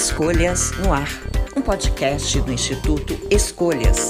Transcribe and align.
Escolhas 0.00 0.70
no 0.78 0.92
Ar, 0.92 1.08
um 1.56 1.60
podcast 1.60 2.40
do 2.42 2.52
Instituto 2.52 3.14
Escolhas. 3.32 4.06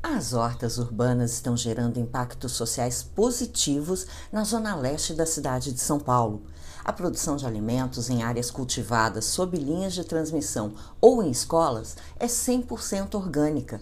As 0.00 0.32
hortas 0.32 0.78
urbanas 0.78 1.32
estão 1.32 1.56
gerando 1.56 1.98
impactos 1.98 2.52
sociais 2.52 3.02
positivos 3.02 4.06
na 4.30 4.44
zona 4.44 4.76
leste 4.76 5.14
da 5.14 5.26
cidade 5.26 5.72
de 5.72 5.80
São 5.80 5.98
Paulo. 5.98 6.44
A 6.84 6.92
produção 6.92 7.34
de 7.36 7.44
alimentos 7.44 8.08
em 8.08 8.22
áreas 8.22 8.52
cultivadas 8.52 9.24
sob 9.24 9.58
linhas 9.58 9.92
de 9.92 10.04
transmissão 10.04 10.74
ou 11.00 11.24
em 11.24 11.30
escolas 11.32 11.96
é 12.20 12.26
100% 12.26 13.16
orgânica 13.16 13.80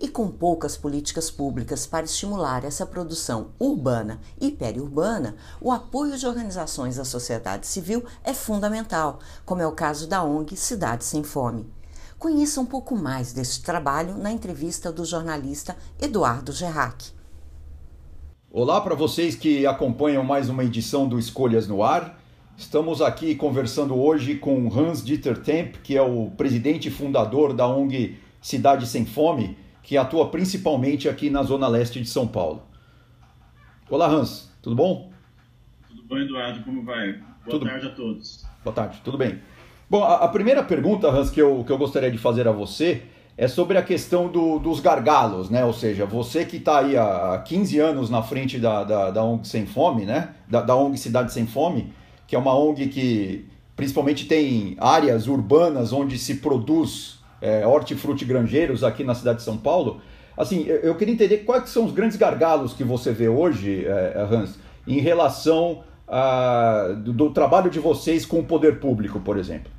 e 0.00 0.08
com 0.08 0.28
poucas 0.28 0.76
políticas 0.76 1.30
públicas 1.30 1.86
para 1.86 2.04
estimular 2.04 2.64
essa 2.64 2.86
produção 2.86 3.48
urbana 3.58 4.20
e 4.40 4.50
periurbana, 4.50 5.36
o 5.60 5.72
apoio 5.72 6.16
de 6.16 6.26
organizações 6.26 6.96
da 6.96 7.04
sociedade 7.04 7.66
civil 7.66 8.04
é 8.22 8.32
fundamental, 8.32 9.18
como 9.44 9.62
é 9.62 9.66
o 9.66 9.72
caso 9.72 10.06
da 10.06 10.22
ONG 10.22 10.56
Cidade 10.56 11.04
Sem 11.04 11.22
Fome. 11.22 11.66
Conheça 12.18 12.60
um 12.60 12.66
pouco 12.66 12.96
mais 12.96 13.32
deste 13.32 13.62
trabalho 13.62 14.16
na 14.16 14.32
entrevista 14.32 14.92
do 14.92 15.04
jornalista 15.04 15.76
Eduardo 16.00 16.52
Gerrac. 16.52 17.12
Olá 18.50 18.80
para 18.80 18.94
vocês 18.94 19.34
que 19.36 19.66
acompanham 19.66 20.24
mais 20.24 20.48
uma 20.48 20.64
edição 20.64 21.06
do 21.06 21.18
Escolhas 21.18 21.68
no 21.68 21.82
Ar. 21.82 22.18
Estamos 22.56 23.00
aqui 23.00 23.36
conversando 23.36 23.94
hoje 23.94 24.34
com 24.36 24.68
Hans 24.72 25.04
Dieter 25.04 25.40
Temp, 25.42 25.76
que 25.76 25.96
é 25.96 26.02
o 26.02 26.30
presidente 26.30 26.88
e 26.88 26.90
fundador 26.90 27.52
da 27.52 27.68
ONG 27.68 28.18
Cidade 28.40 28.86
Sem 28.86 29.04
Fome 29.04 29.56
que 29.88 29.96
atua 29.96 30.28
principalmente 30.28 31.08
aqui 31.08 31.30
na 31.30 31.42
zona 31.42 31.66
leste 31.66 31.98
de 31.98 32.06
São 32.06 32.28
Paulo. 32.28 32.62
Olá, 33.88 34.06
Hans, 34.06 34.52
tudo 34.60 34.76
bom? 34.76 35.10
Tudo 35.88 36.02
bom, 36.02 36.18
Eduardo, 36.18 36.62
como 36.62 36.84
vai? 36.84 37.14
Boa 37.14 37.22
tudo... 37.48 37.64
tarde 37.64 37.86
a 37.86 37.90
todos. 37.92 38.44
Boa 38.62 38.74
tarde, 38.74 39.00
tudo 39.02 39.16
bem. 39.16 39.38
Bom, 39.88 40.04
a, 40.04 40.16
a, 40.16 40.28
primeira 40.28 40.62
pergunta, 40.62 41.08
Hans, 41.08 41.30
que 41.30 41.40
eu, 41.40 41.64
que 41.64 41.72
eu 41.72 41.78
gostaria 41.78 42.10
de 42.10 42.18
fazer 42.18 42.46
a 42.46 42.52
você 42.52 43.04
é 43.34 43.48
sobre 43.48 43.78
a 43.78 43.82
questão 43.82 44.28
do, 44.28 44.58
dos 44.58 44.78
gargalos, 44.78 45.48
né? 45.48 45.64
Ou 45.64 45.72
seja, 45.72 46.04
você 46.04 46.44
que 46.44 46.58
está 46.58 46.80
aí 46.80 46.94
há 46.94 47.42
15 47.42 47.78
anos 47.78 48.10
na 48.10 48.22
frente 48.22 48.58
da, 48.58 48.84
da, 48.84 49.10
da 49.10 49.24
ONG 49.24 49.48
Sem 49.48 49.64
Fome, 49.64 50.04
né? 50.04 50.34
Da, 50.46 50.60
da 50.60 50.76
ONG 50.76 50.98
Cidade 50.98 51.32
Sem 51.32 51.46
Fome, 51.46 51.94
que 52.26 52.36
é 52.36 52.38
uma 52.38 52.54
ONG 52.54 52.88
que 52.88 53.46
principalmente 53.74 54.26
tem 54.26 54.76
áreas 54.78 55.26
urbanas 55.26 55.94
onde 55.94 56.18
se 56.18 56.34
produz 56.34 57.17
é, 57.40 57.66
hortifruti 57.66 58.24
granjeiros 58.24 58.82
aqui 58.84 59.04
na 59.04 59.14
cidade 59.14 59.38
de 59.38 59.44
São 59.44 59.56
Paulo. 59.56 60.00
Assim, 60.36 60.66
eu 60.66 60.94
queria 60.94 61.14
entender 61.14 61.38
quais 61.38 61.68
são 61.70 61.84
os 61.84 61.92
grandes 61.92 62.16
gargalos 62.16 62.72
que 62.72 62.84
você 62.84 63.12
vê 63.12 63.28
hoje, 63.28 63.84
é, 63.84 64.26
Hans, 64.30 64.58
em 64.86 65.00
relação 65.00 65.82
a, 66.06 66.94
do, 66.96 67.12
do, 67.12 67.30
trabalho 67.30 67.70
de 67.70 67.80
vocês 67.80 68.24
com 68.24 68.38
o 68.38 68.44
poder 68.44 68.78
público, 68.78 69.18
por 69.20 69.36
exemplo. 69.36 69.70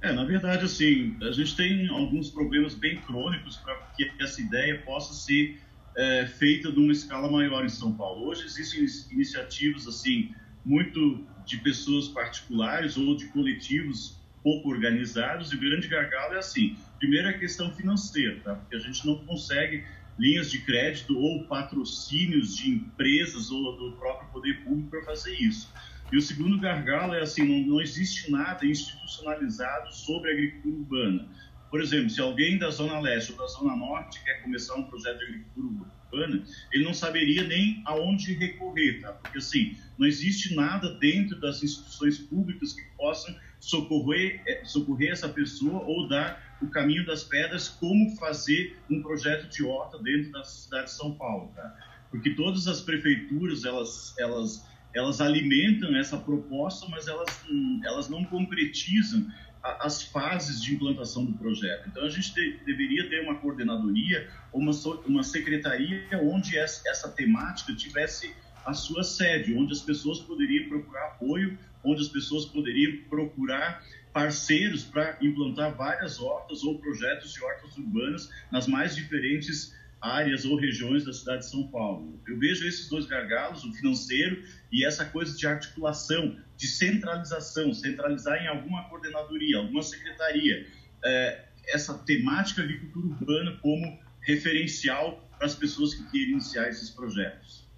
É, 0.00 0.12
na 0.12 0.24
verdade, 0.24 0.64
assim, 0.64 1.14
a 1.22 1.30
gente 1.30 1.54
tem 1.54 1.88
alguns 1.88 2.30
problemas 2.30 2.74
bem 2.74 2.96
crônicos 3.02 3.58
para 3.58 3.74
que 3.96 4.10
essa 4.18 4.40
ideia 4.40 4.80
possa 4.84 5.12
ser 5.12 5.60
é, 5.96 6.26
feita 6.26 6.70
numa 6.70 6.90
escala 6.90 7.30
maior 7.30 7.64
em 7.64 7.68
São 7.68 7.92
Paulo. 7.92 8.26
Hoje 8.26 8.46
existem 8.46 8.84
iniciativas, 9.12 9.86
assim, 9.86 10.34
muito 10.64 11.24
de 11.44 11.58
pessoas 11.58 12.08
particulares 12.08 12.96
ou 12.96 13.14
de 13.14 13.26
coletivos 13.26 14.16
pouco 14.42 14.68
organizados 14.68 15.52
e 15.52 15.56
o 15.56 15.60
grande 15.60 15.88
gargalo 15.88 16.34
é 16.34 16.38
assim, 16.38 16.76
primeiro 16.98 17.28
é 17.28 17.30
a 17.30 17.38
questão 17.38 17.70
financeira, 17.72 18.40
tá? 18.42 18.54
porque 18.54 18.76
a 18.76 18.78
gente 18.78 19.06
não 19.06 19.16
consegue 19.24 19.84
linhas 20.18 20.50
de 20.50 20.58
crédito 20.60 21.18
ou 21.18 21.44
patrocínios 21.44 22.56
de 22.56 22.70
empresas 22.70 23.50
ou 23.50 23.76
do 23.76 23.96
próprio 23.96 24.28
poder 24.30 24.62
público 24.62 24.90
para 24.90 25.02
fazer 25.04 25.34
isso. 25.34 25.72
E 26.12 26.16
o 26.16 26.20
segundo 26.20 26.60
gargalo 26.60 27.14
é 27.14 27.22
assim, 27.22 27.42
não, 27.42 27.74
não 27.74 27.80
existe 27.80 28.30
nada 28.30 28.66
institucionalizado 28.66 29.92
sobre 29.94 30.30
agricultura 30.30 30.76
urbana. 30.76 31.28
Por 31.70 31.80
exemplo, 31.80 32.10
se 32.10 32.20
alguém 32.20 32.58
da 32.58 32.68
Zona 32.68 33.00
Leste 33.00 33.32
ou 33.32 33.38
da 33.38 33.46
Zona 33.46 33.74
Norte 33.74 34.22
quer 34.22 34.42
começar 34.42 34.74
um 34.74 34.82
projeto 34.82 35.16
de 35.18 35.24
agricultura 35.24 35.90
urbana, 36.12 36.44
ele 36.70 36.84
não 36.84 36.92
saberia 36.92 37.44
nem 37.44 37.80
aonde 37.86 38.34
recorrer, 38.34 39.00
tá? 39.00 39.12
Porque, 39.14 39.38
assim, 39.38 39.74
não 39.98 40.06
existe 40.06 40.54
nada 40.54 40.92
dentro 40.98 41.40
das 41.40 41.62
instituições 41.62 42.18
públicas 42.18 42.74
que 42.74 42.82
possam 42.94 43.34
socorrer, 43.62 44.42
eh, 44.44 44.60
socorrer 44.64 45.12
essa 45.12 45.28
pessoa 45.28 45.84
ou 45.84 46.08
dar 46.08 46.58
o 46.60 46.66
caminho 46.66 47.06
das 47.06 47.22
pedras 47.22 47.68
como 47.68 48.10
fazer 48.16 48.76
um 48.90 49.00
projeto 49.00 49.48
de 49.48 49.64
horta 49.64 49.98
dentro 50.02 50.32
da 50.32 50.42
cidade 50.42 50.86
de 50.86 50.92
São 50.92 51.14
Paulo, 51.14 51.50
tá? 51.54 51.74
Porque 52.10 52.34
todas 52.34 52.66
as 52.66 52.80
prefeituras, 52.80 53.64
elas, 53.64 54.14
elas, 54.18 54.66
elas 54.92 55.20
alimentam 55.20 55.96
essa 55.96 56.18
proposta, 56.18 56.86
mas 56.90 57.06
elas, 57.06 57.40
elas 57.84 58.08
não 58.08 58.24
concretizam 58.24 59.26
as 59.62 60.02
fases 60.02 60.60
de 60.60 60.74
implantação 60.74 61.24
do 61.24 61.32
projeto. 61.34 61.88
Então, 61.88 62.04
a 62.04 62.08
gente 62.10 62.34
de, 62.34 62.58
deveria 62.66 63.08
ter 63.08 63.22
uma 63.22 63.36
coordenadoria, 63.36 64.28
uma, 64.52 64.72
uma 65.06 65.22
secretaria 65.22 66.02
onde 66.20 66.58
essa, 66.58 66.82
essa, 66.88 67.08
temática 67.08 67.72
tivesse 67.74 68.34
a 68.66 68.72
sua 68.72 69.04
sede, 69.04 69.54
onde 69.54 69.72
as 69.72 69.80
pessoas 69.80 70.18
poderiam 70.18 70.68
procurar 70.68 71.06
apoio, 71.06 71.56
onde 71.84 72.02
as 72.02 72.08
pessoas 72.08 72.44
poderiam 72.46 73.04
procurar 73.08 73.84
parceiros 74.12 74.84
para 74.84 75.16
implantar 75.22 75.74
várias 75.74 76.20
hortas 76.20 76.62
ou 76.62 76.78
projetos 76.78 77.32
de 77.32 77.42
hortas 77.42 77.76
urbanas 77.76 78.30
nas 78.50 78.66
mais 78.66 78.94
diferentes 78.94 79.74
áreas 80.00 80.44
ou 80.44 80.56
regiões 80.56 81.04
da 81.04 81.12
cidade 81.12 81.42
de 81.42 81.50
São 81.50 81.68
Paulo. 81.68 82.20
Eu 82.26 82.38
vejo 82.38 82.66
esses 82.66 82.88
dois 82.88 83.06
gargalos, 83.06 83.64
o 83.64 83.72
financeiro 83.72 84.42
e 84.70 84.84
essa 84.84 85.04
coisa 85.04 85.36
de 85.36 85.46
articulação, 85.46 86.36
de 86.56 86.66
centralização, 86.66 87.72
centralizar 87.72 88.42
em 88.42 88.48
alguma 88.48 88.88
coordenadoria, 88.88 89.58
alguma 89.58 89.82
secretaria, 89.82 90.66
é, 91.04 91.44
essa 91.68 91.96
temática 91.98 92.62
agricultura 92.62 93.06
urbana 93.06 93.56
como 93.62 93.98
referencial 94.20 95.28
para 95.36 95.46
as 95.46 95.54
pessoas 95.54 95.94
que 95.94 96.02
querem 96.10 96.32
iniciar 96.32 96.68
esses 96.68 96.90
projetos. 96.90 97.68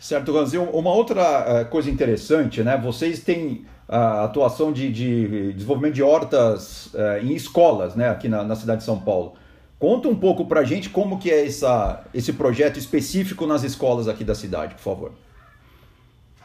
Certo, 0.00 0.32
Ranzinho. 0.32 0.64
Uma 0.70 0.94
outra 0.94 1.20
é, 1.46 1.64
coisa 1.64 1.90
interessante, 1.90 2.62
né? 2.62 2.74
Vocês 2.78 3.22
têm 3.22 3.66
a 3.86 4.24
atuação 4.24 4.72
de, 4.72 4.90
de 4.90 5.52
desenvolvimento 5.52 5.94
de 5.94 6.02
hortas 6.02 6.90
é, 6.94 7.20
em 7.22 7.34
escolas, 7.34 7.94
né? 7.94 8.08
Aqui 8.08 8.26
na, 8.26 8.42
na 8.42 8.56
cidade 8.56 8.78
de 8.78 8.84
São 8.84 8.98
Paulo. 8.98 9.34
Conta 9.78 10.08
um 10.08 10.16
pouco 10.16 10.46
para 10.46 10.60
a 10.60 10.64
gente 10.64 10.88
como 10.88 11.18
que 11.18 11.30
é 11.30 11.46
essa, 11.46 12.02
esse 12.14 12.32
projeto 12.32 12.78
específico 12.78 13.46
nas 13.46 13.62
escolas 13.62 14.08
aqui 14.08 14.24
da 14.24 14.34
cidade, 14.34 14.74
por 14.74 14.80
favor. 14.80 15.12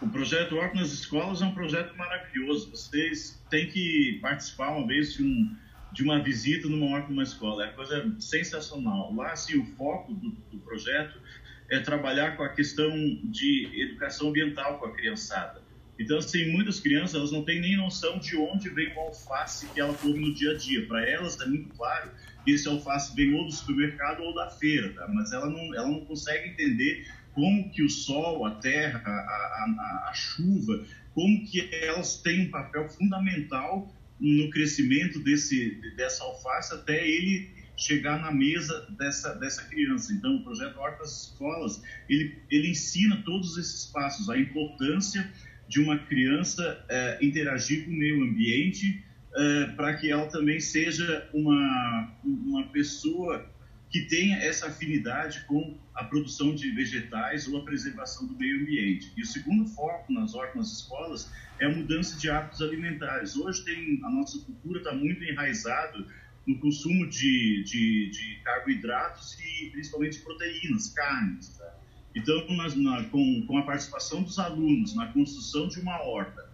O 0.01 0.09
projeto 0.09 0.57
Horto 0.57 0.75
nas 0.75 0.91
Escolas 0.91 1.41
é 1.41 1.45
um 1.45 1.53
projeto 1.53 1.95
maravilhoso. 1.95 2.69
Vocês 2.71 3.41
têm 3.49 3.67
que 3.67 4.19
participar 4.21 4.71
uma 4.71 4.85
vez 4.85 5.13
de, 5.13 5.23
um, 5.23 5.55
de 5.94 6.03
uma 6.03 6.21
visita 6.21 6.67
numa 6.67 6.94
horta 6.94 7.09
numa 7.09 7.23
escola. 7.23 7.65
É 7.65 7.67
coisa 7.69 8.13
sensacional. 8.19 9.13
Lá, 9.15 9.31
assim, 9.31 9.57
o 9.57 9.65
foco 9.77 10.13
do, 10.13 10.31
do 10.51 10.57
projeto 10.59 11.17
é 11.69 11.79
trabalhar 11.79 12.37
com 12.37 12.43
a 12.43 12.49
questão 12.49 12.89
de 13.23 13.69
educação 13.73 14.29
ambiental 14.29 14.79
com 14.79 14.85
a 14.85 14.91
criançada. 14.93 15.63
Então, 15.97 16.17
assim, 16.17 16.51
muitas 16.51 16.79
crianças 16.79 17.15
elas 17.15 17.31
não 17.31 17.43
têm 17.43 17.61
nem 17.61 17.77
noção 17.77 18.19
de 18.19 18.35
onde 18.35 18.69
vem 18.69 18.93
o 18.95 18.99
alface 18.99 19.65
que 19.67 19.79
ela 19.79 19.93
come 19.93 20.19
no 20.19 20.33
dia 20.33 20.51
a 20.51 20.57
dia. 20.57 20.85
Para 20.87 21.09
elas 21.09 21.39
é 21.39 21.45
muito 21.45 21.69
claro 21.69 22.11
que 22.43 22.51
esse 22.51 22.67
alface 22.67 23.15
vem 23.15 23.33
ou 23.33 23.45
do 23.45 23.51
supermercado 23.51 24.21
ou 24.21 24.35
da 24.35 24.49
feira, 24.49 24.93
tá? 24.93 25.07
mas 25.07 25.31
ela 25.31 25.49
não, 25.49 25.73
ela 25.73 25.87
não 25.87 26.01
consegue 26.05 26.49
entender 26.49 27.07
como 27.33 27.69
que 27.71 27.81
o 27.81 27.89
sol, 27.89 28.45
a 28.45 28.51
terra, 28.55 29.01
a, 29.05 29.09
a, 29.09 30.09
a 30.09 30.13
chuva, 30.13 30.85
como 31.13 31.45
que 31.45 31.69
elas 31.73 32.21
têm 32.21 32.47
um 32.47 32.51
papel 32.51 32.89
fundamental 32.89 33.93
no 34.19 34.49
crescimento 34.49 35.19
desse, 35.19 35.81
dessa 35.95 36.23
alface 36.23 36.73
até 36.73 37.05
ele 37.05 37.49
chegar 37.78 38.22
na 38.22 38.31
mesa 38.31 38.88
dessa, 38.97 39.34
dessa 39.36 39.63
criança. 39.66 40.13
Então, 40.13 40.38
o 40.38 40.44
projeto 40.44 40.78
Hortas 40.78 41.24
Escolas, 41.24 41.81
ele, 42.09 42.38
ele 42.50 42.69
ensina 42.69 43.22
todos 43.25 43.58
esses 43.58 43.86
passos, 43.88 44.30
a 44.30 44.38
importância 44.38 45.30
de 45.68 45.80
uma 45.80 45.98
criança 45.98 46.83
é, 46.89 47.18
interagir 47.22 47.86
com 47.86 47.92
o 47.92 47.95
meio 47.95 48.24
ambiente 48.24 49.04
é, 49.36 49.66
para 49.75 49.95
que 49.95 50.12
ela 50.12 50.27
também 50.27 50.60
seja 50.60 51.30
uma, 51.33 52.12
uma 52.24 52.68
pessoa 52.68 53.45
que 53.89 54.01
tenha 54.01 54.38
essa 54.38 54.68
afinidade 54.68 55.45
com 55.45 55.78
a 55.94 56.04
produção 56.04 56.54
de 56.54 56.69
vegetais 56.71 57.48
ou 57.48 57.60
a 57.60 57.63
preservação 57.63 58.28
do 58.28 58.38
meio 58.38 58.62
ambiente. 58.62 59.12
E 59.16 59.21
o 59.21 59.25
segundo 59.25 59.66
foco 59.68 60.12
nas 60.12 60.36
hortas, 60.36 60.71
escolas, 60.71 61.31
é 61.60 61.66
a 61.66 61.69
mudança 61.69 62.18
de 62.19 62.30
hábitos 62.30 62.62
alimentares. 62.62 63.36
Hoje 63.38 63.63
tem 63.63 64.01
a 64.04 64.10
nossa 64.10 64.39
cultura 64.39 64.80
está 64.80 64.94
muito 64.94 65.24
enraizado 65.24 66.06
no 66.47 66.59
consumo 66.59 67.07
de, 67.07 67.63
de, 67.63 68.09
de, 68.09 68.39
carboidratos 68.44 69.38
e 69.39 69.69
principalmente 69.71 70.19
proteínas, 70.19 70.89
carnes. 70.89 71.50
Tá? 71.57 71.75
Então, 72.15 72.45
nas, 72.56 72.75
na, 72.75 73.03
com, 73.06 73.45
com 73.47 73.57
a 73.57 73.63
participação 73.63 74.24
dos 74.24 74.38
alunos 74.38 74.95
na 74.95 75.07
construção 75.07 75.68
de 75.68 75.80
uma 75.80 76.01
horta, 76.01 76.47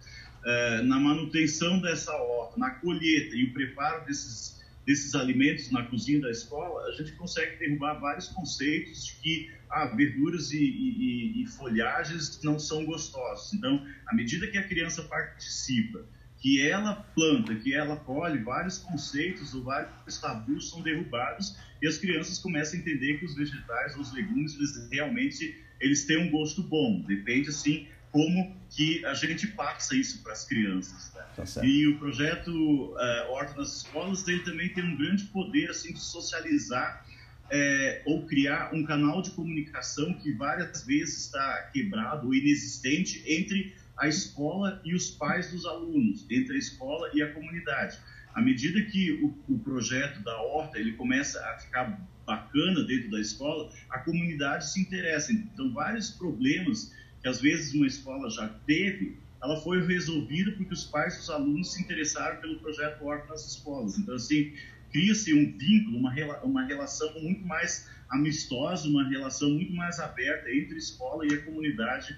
eh, 0.44 0.82
na 0.82 0.98
manutenção 0.98 1.80
dessa 1.80 2.12
horta, 2.12 2.58
na 2.58 2.70
colheita 2.70 3.36
e 3.36 3.44
o 3.44 3.52
preparo 3.52 4.04
desses, 4.06 4.60
desses 4.84 5.14
alimentos 5.14 5.70
na 5.70 5.84
cozinha 5.84 6.20
da 6.20 6.30
escola, 6.30 6.84
a 6.88 6.92
gente 6.92 7.12
consegue 7.12 7.58
derrubar 7.58 8.00
vários 8.00 8.28
conceitos 8.28 9.04
de 9.06 9.14
que 9.22 9.50
ah, 9.70 9.86
verduras 9.86 10.50
e, 10.50 10.58
e, 10.58 11.42
e 11.42 11.46
folhagens 11.46 12.40
não 12.42 12.58
são 12.58 12.84
gostosos. 12.84 13.54
Então, 13.54 13.86
à 14.06 14.14
medida 14.14 14.48
que 14.48 14.58
a 14.58 14.66
criança 14.66 15.02
participa, 15.04 16.04
que 16.42 16.60
ela 16.60 16.96
planta, 17.14 17.54
que 17.54 17.72
ela 17.72 17.96
colhe, 17.96 18.42
vários 18.42 18.78
conceitos 18.78 19.54
ou 19.54 19.62
vários 19.62 20.18
tabus 20.20 20.70
são 20.70 20.82
derrubados 20.82 21.56
e 21.80 21.86
as 21.86 21.96
crianças 21.96 22.36
começam 22.38 22.78
a 22.78 22.82
entender 22.82 23.18
que 23.18 23.24
os 23.24 23.36
vegetais, 23.36 23.96
os 23.96 24.12
legumes, 24.12 24.56
eles 24.56 24.88
realmente 24.90 25.56
eles 25.80 26.04
têm 26.04 26.18
um 26.18 26.30
gosto 26.30 26.60
bom. 26.64 27.00
Depende 27.02 27.48
assim 27.48 27.86
como 28.10 28.56
que 28.70 29.04
a 29.06 29.14
gente 29.14 29.46
passa 29.46 29.94
isso 29.94 30.20
para 30.22 30.32
as 30.32 30.44
crianças. 30.44 31.10
Tá? 31.10 31.44
Tá 31.44 31.64
e 31.64 31.86
o 31.86 31.98
projeto 31.98 32.50
uh, 32.50 33.30
Horta 33.30 33.60
nas 33.60 33.76
Escolas 33.76 34.26
ele 34.26 34.40
também 34.40 34.68
tem 34.68 34.84
um 34.84 34.96
grande 34.96 35.24
poder 35.26 35.70
assim 35.70 35.92
de 35.92 36.00
socializar 36.00 37.06
é, 37.50 38.02
ou 38.06 38.26
criar 38.26 38.74
um 38.74 38.82
canal 38.82 39.22
de 39.22 39.30
comunicação 39.30 40.14
que 40.14 40.32
várias 40.32 40.84
vezes 40.84 41.26
está 41.26 41.70
quebrado 41.72 42.26
ou 42.26 42.34
inexistente 42.34 43.22
entre 43.26 43.74
a 43.96 44.08
escola 44.08 44.80
e 44.84 44.94
os 44.94 45.10
pais 45.10 45.50
dos 45.50 45.66
alunos, 45.66 46.26
entre 46.30 46.56
a 46.56 46.58
escola 46.58 47.10
e 47.14 47.22
a 47.22 47.32
comunidade. 47.32 47.98
À 48.34 48.40
medida 48.40 48.80
que 48.82 49.12
o, 49.12 49.54
o 49.54 49.58
projeto 49.58 50.22
da 50.22 50.40
horta 50.40 50.78
ele 50.78 50.92
começa 50.92 51.38
a 51.46 51.58
ficar 51.58 52.00
bacana 52.26 52.82
dentro 52.84 53.10
da 53.10 53.20
escola, 53.20 53.70
a 53.90 53.98
comunidade 53.98 54.70
se 54.70 54.80
interessa. 54.80 55.32
Então, 55.32 55.72
vários 55.72 56.10
problemas 56.10 56.92
que 57.20 57.28
às 57.28 57.40
vezes 57.40 57.74
uma 57.74 57.86
escola 57.86 58.30
já 58.30 58.48
teve, 58.66 59.18
ela 59.42 59.60
foi 59.60 59.84
resolvida 59.86 60.52
porque 60.52 60.72
os 60.72 60.84
pais 60.84 61.16
dos 61.16 61.28
alunos 61.28 61.72
se 61.72 61.82
interessaram 61.82 62.40
pelo 62.40 62.58
projeto 62.60 63.04
Horta 63.04 63.28
nas 63.28 63.46
escolas. 63.46 63.98
Então, 63.98 64.14
assim, 64.14 64.52
cria-se 64.90 65.34
um 65.34 65.56
vínculo, 65.58 65.98
uma, 65.98 66.12
uma 66.42 66.64
relação 66.64 67.12
muito 67.20 67.44
mais 67.46 67.88
amistosa, 68.08 68.88
uma 68.88 69.08
relação 69.08 69.50
muito 69.50 69.72
mais 69.72 69.98
aberta 69.98 70.50
entre 70.50 70.74
a 70.74 70.78
escola 70.78 71.26
e 71.26 71.34
a 71.34 71.42
comunidade 71.42 72.16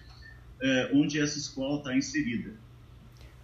eh, 0.63 0.91
onde 0.95 1.21
essa 1.21 1.39
escola 1.39 1.79
está 1.79 1.97
inserida. 1.97 2.51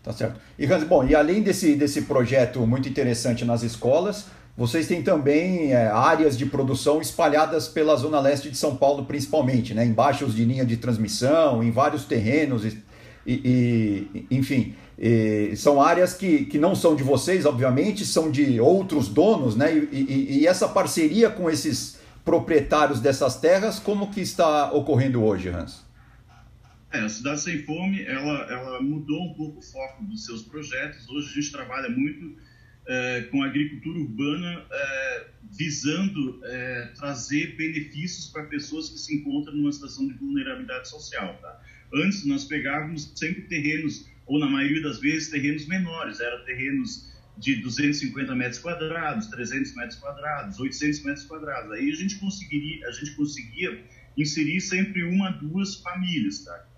Tá 0.03 0.13
certo. 0.13 0.41
E, 0.59 0.65
Hans, 0.67 0.85
bom, 0.85 1.07
e 1.07 1.15
além 1.15 1.43
desse, 1.43 1.75
desse 1.75 2.03
projeto 2.03 2.67
muito 2.67 2.89
interessante 2.89 3.45
nas 3.45 3.63
escolas, 3.63 4.27
vocês 4.57 4.87
têm 4.87 5.03
também 5.03 5.73
é, 5.73 5.87
áreas 5.89 6.37
de 6.37 6.47
produção 6.47 7.01
espalhadas 7.01 7.69
pela 7.69 7.97
zona 7.97 8.21
leste 8.21 8.51
de 8.51 8.57
São 8.57 8.77
Paulo, 8.77 9.05
principalmente, 9.05 9.75
né? 9.75 9.85
Embaixo 9.85 10.27
de 10.27 10.45
linha 10.45 10.65
de 10.65 10.77
transmissão, 10.77 11.63
em 11.63 11.71
vários 11.71 12.05
terrenos, 12.05 12.65
e, 12.65 12.79
e 13.27 14.27
enfim, 14.31 14.75
e 14.99 15.55
são 15.57 15.81
áreas 15.81 16.13
que, 16.13 16.45
que 16.45 16.59
não 16.59 16.75
são 16.75 16.95
de 16.95 17.03
vocês, 17.03 17.47
obviamente, 17.47 18.05
são 18.05 18.31
de 18.31 18.61
outros 18.61 19.09
donos, 19.09 19.57
né? 19.57 19.73
E, 19.75 19.97
e, 19.97 20.39
e, 20.41 20.47
essa 20.47 20.69
parceria 20.69 21.31
com 21.31 21.49
esses 21.49 21.99
proprietários 22.23 23.01
dessas 23.01 23.37
terras, 23.37 23.79
como 23.79 24.11
que 24.11 24.21
está 24.21 24.71
ocorrendo 24.73 25.25
hoje, 25.25 25.49
Hans? 25.49 25.81
É, 26.93 26.99
a 26.99 27.09
Cidade 27.09 27.41
Sem 27.41 27.63
Fome, 27.63 28.03
ela, 28.03 28.51
ela 28.51 28.83
mudou 28.83 29.31
um 29.31 29.35
pouco 29.35 29.61
o 29.61 29.63
foco 29.63 30.03
dos 30.05 30.25
seus 30.25 30.43
projetos. 30.43 31.09
Hoje 31.09 31.31
a 31.31 31.35
gente 31.41 31.53
trabalha 31.53 31.89
muito 31.89 32.37
é, 32.85 33.23
com 33.31 33.45
a 33.45 33.47
agricultura 33.47 33.97
urbana, 34.01 34.67
é, 34.69 35.27
visando 35.53 36.41
é, 36.45 36.87
trazer 36.97 37.55
benefícios 37.57 38.27
para 38.27 38.43
pessoas 38.47 38.89
que 38.89 38.99
se 38.99 39.15
encontram 39.15 39.55
numa 39.55 39.71
situação 39.71 40.09
de 40.09 40.15
vulnerabilidade 40.15 40.89
social. 40.89 41.39
Tá? 41.41 41.63
Antes 41.95 42.25
nós 42.25 42.45
pegávamos 42.45 43.13
sempre 43.15 43.43
terrenos, 43.43 44.09
ou 44.27 44.41
na 44.41 44.49
maioria 44.49 44.83
das 44.83 44.99
vezes 44.99 45.29
terrenos 45.29 45.69
menores, 45.69 46.19
eram 46.19 46.45
terrenos 46.45 47.09
de 47.39 47.55
250 47.63 48.35
metros 48.35 48.59
quadrados, 48.59 49.29
300 49.29 49.77
metros 49.77 49.99
quadrados, 50.01 50.59
800 50.59 51.05
metros 51.05 51.25
quadrados. 51.25 51.71
Aí 51.71 51.89
a 51.89 51.95
gente 51.95 52.17
conseguiria, 52.17 52.85
a 52.89 52.91
gente 52.91 53.13
conseguia 53.13 53.81
inserir 54.17 54.61
sempre 54.61 55.05
uma, 55.05 55.31
duas 55.31 55.77
famílias, 55.77 56.41
tá? 56.41 56.70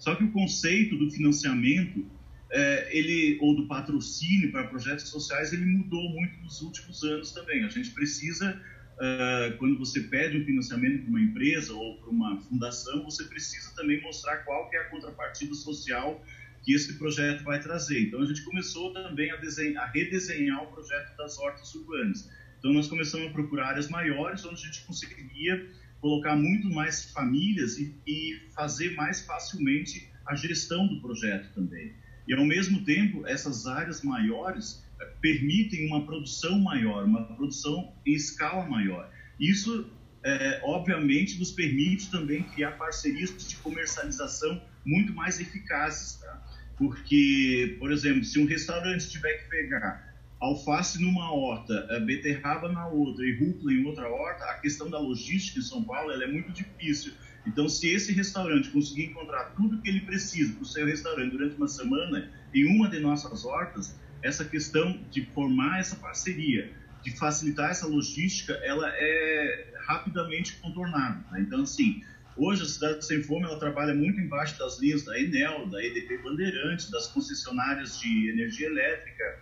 Só 0.00 0.16
que 0.16 0.24
o 0.24 0.32
conceito 0.32 0.96
do 0.96 1.08
financiamento 1.10 2.04
é, 2.50 2.88
ele 2.90 3.38
ou 3.40 3.54
do 3.54 3.68
patrocínio 3.68 4.50
para 4.50 4.66
projetos 4.66 5.08
sociais 5.08 5.52
ele 5.52 5.64
mudou 5.64 6.10
muito 6.10 6.36
nos 6.42 6.60
últimos 6.62 7.04
anos 7.04 7.30
também. 7.30 7.62
A 7.64 7.68
gente 7.68 7.90
precisa 7.90 8.60
uh, 8.96 9.56
quando 9.58 9.78
você 9.78 10.00
pede 10.00 10.38
um 10.38 10.44
financiamento 10.44 11.02
para 11.02 11.10
uma 11.10 11.20
empresa 11.20 11.72
ou 11.74 11.98
para 11.98 12.10
uma 12.10 12.40
fundação, 12.40 13.04
você 13.04 13.24
precisa 13.24 13.72
também 13.76 14.00
mostrar 14.02 14.38
qual 14.38 14.68
que 14.68 14.76
é 14.76 14.80
a 14.80 14.84
contrapartida 14.88 15.54
social 15.54 16.24
que 16.64 16.74
esse 16.74 16.98
projeto 16.98 17.44
vai 17.44 17.60
trazer. 17.60 18.08
Então 18.08 18.20
a 18.20 18.26
gente 18.26 18.42
começou 18.42 18.92
também 18.92 19.30
a, 19.30 19.36
desenhar, 19.36 19.84
a 19.84 19.86
redesenhar 19.86 20.62
o 20.64 20.66
projeto 20.72 21.16
das 21.16 21.38
hortas 21.38 21.74
urbanas. 21.74 22.28
Então 22.58 22.72
nós 22.72 22.88
começamos 22.88 23.28
a 23.28 23.32
procurar 23.32 23.68
áreas 23.68 23.88
maiores 23.88 24.44
onde 24.44 24.62
a 24.62 24.66
gente 24.66 24.82
conseguiria 24.86 25.68
colocar 26.00 26.34
muito 26.34 26.68
mais 26.70 27.10
famílias 27.12 27.78
e, 27.78 27.94
e 28.06 28.40
fazer 28.54 28.94
mais 28.94 29.20
facilmente 29.20 30.10
a 30.26 30.34
gestão 30.34 30.86
do 30.86 31.00
projeto 31.00 31.52
também. 31.54 31.92
E, 32.26 32.34
ao 32.34 32.44
mesmo 32.44 32.84
tempo, 32.84 33.26
essas 33.26 33.66
áreas 33.66 34.02
maiores 34.02 34.84
eh, 35.00 35.04
permitem 35.20 35.86
uma 35.88 36.06
produção 36.06 36.58
maior, 36.60 37.04
uma 37.04 37.24
produção 37.34 37.92
em 38.06 38.14
escala 38.14 38.68
maior. 38.68 39.10
Isso, 39.38 39.90
é, 40.22 40.60
obviamente, 40.62 41.38
nos 41.38 41.50
permite 41.50 42.10
também 42.10 42.42
criar 42.44 42.72
parcerias 42.72 43.36
de 43.36 43.56
comercialização 43.56 44.62
muito 44.84 45.12
mais 45.12 45.40
eficazes. 45.40 46.20
Tá? 46.20 46.42
Porque, 46.78 47.76
por 47.78 47.90
exemplo, 47.90 48.24
se 48.24 48.38
um 48.38 48.46
restaurante 48.46 49.08
tiver 49.08 49.32
que 49.42 49.50
pegar 49.50 50.09
alface 50.40 51.00
numa 51.00 51.32
horta, 51.32 51.86
eh, 51.90 52.00
beterraba 52.00 52.72
na 52.72 52.88
outra 52.88 53.26
e 53.26 53.38
rúcula 53.38 53.72
em 53.72 53.84
outra 53.84 54.08
horta, 54.08 54.44
a 54.46 54.54
questão 54.54 54.88
da 54.88 54.98
logística 54.98 55.58
em 55.58 55.62
São 55.62 55.84
Paulo 55.84 56.10
é 56.10 56.26
muito 56.26 56.50
difícil. 56.50 57.12
Então, 57.46 57.68
se 57.68 57.88
esse 57.88 58.12
restaurante 58.12 58.70
conseguir 58.70 59.04
encontrar 59.04 59.52
tudo 59.56 59.80
que 59.80 59.88
ele 59.88 60.00
precisa 60.00 60.52
para 60.54 60.62
o 60.62 60.66
seu 60.66 60.86
restaurante 60.86 61.30
durante 61.32 61.56
uma 61.56 61.68
semana 61.68 62.30
em 62.54 62.64
uma 62.66 62.88
de 62.88 63.00
nossas 63.00 63.44
hortas, 63.44 63.98
essa 64.22 64.44
questão 64.44 64.98
de 65.10 65.24
formar 65.26 65.80
essa 65.80 65.96
parceria, 65.96 66.72
de 67.02 67.10
facilitar 67.12 67.70
essa 67.70 67.86
logística, 67.86 68.52
ela 68.62 68.88
é 68.92 69.74
rapidamente 69.86 70.56
contornada. 70.56 71.24
Né? 71.32 71.40
Então, 71.40 71.62
assim, 71.62 72.02
hoje 72.36 72.62
a 72.62 72.66
Cidade 72.66 73.04
Sem 73.04 73.22
Fome 73.22 73.44
ela 73.44 73.58
trabalha 73.58 73.94
muito 73.94 74.20
embaixo 74.20 74.58
das 74.58 74.78
linhas 74.78 75.04
da 75.04 75.18
Enel, 75.18 75.66
da 75.68 75.82
EDP 75.82 76.18
Bandeirantes, 76.18 76.90
das 76.90 77.06
concessionárias 77.08 77.98
de 77.98 78.30
energia 78.30 78.66
elétrica, 78.66 79.38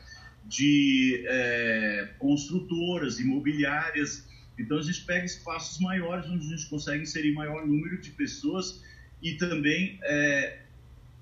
de 0.49 1.25
é, 1.27 2.15
construtoras, 2.19 3.21
imobiliárias, 3.21 4.27
então 4.59 4.79
a 4.79 4.83
gente 4.83 5.05
pega 5.05 5.25
espaços 5.25 5.79
maiores 5.79 6.27
onde 6.27 6.47
a 6.47 6.57
gente 6.57 6.69
consegue 6.69 7.03
inserir 7.03 7.33
maior 7.33 7.67
número 7.67 8.01
de 8.01 8.11
pessoas 8.11 8.83
e 9.23 9.35
também 9.35 9.99
é, 10.03 10.63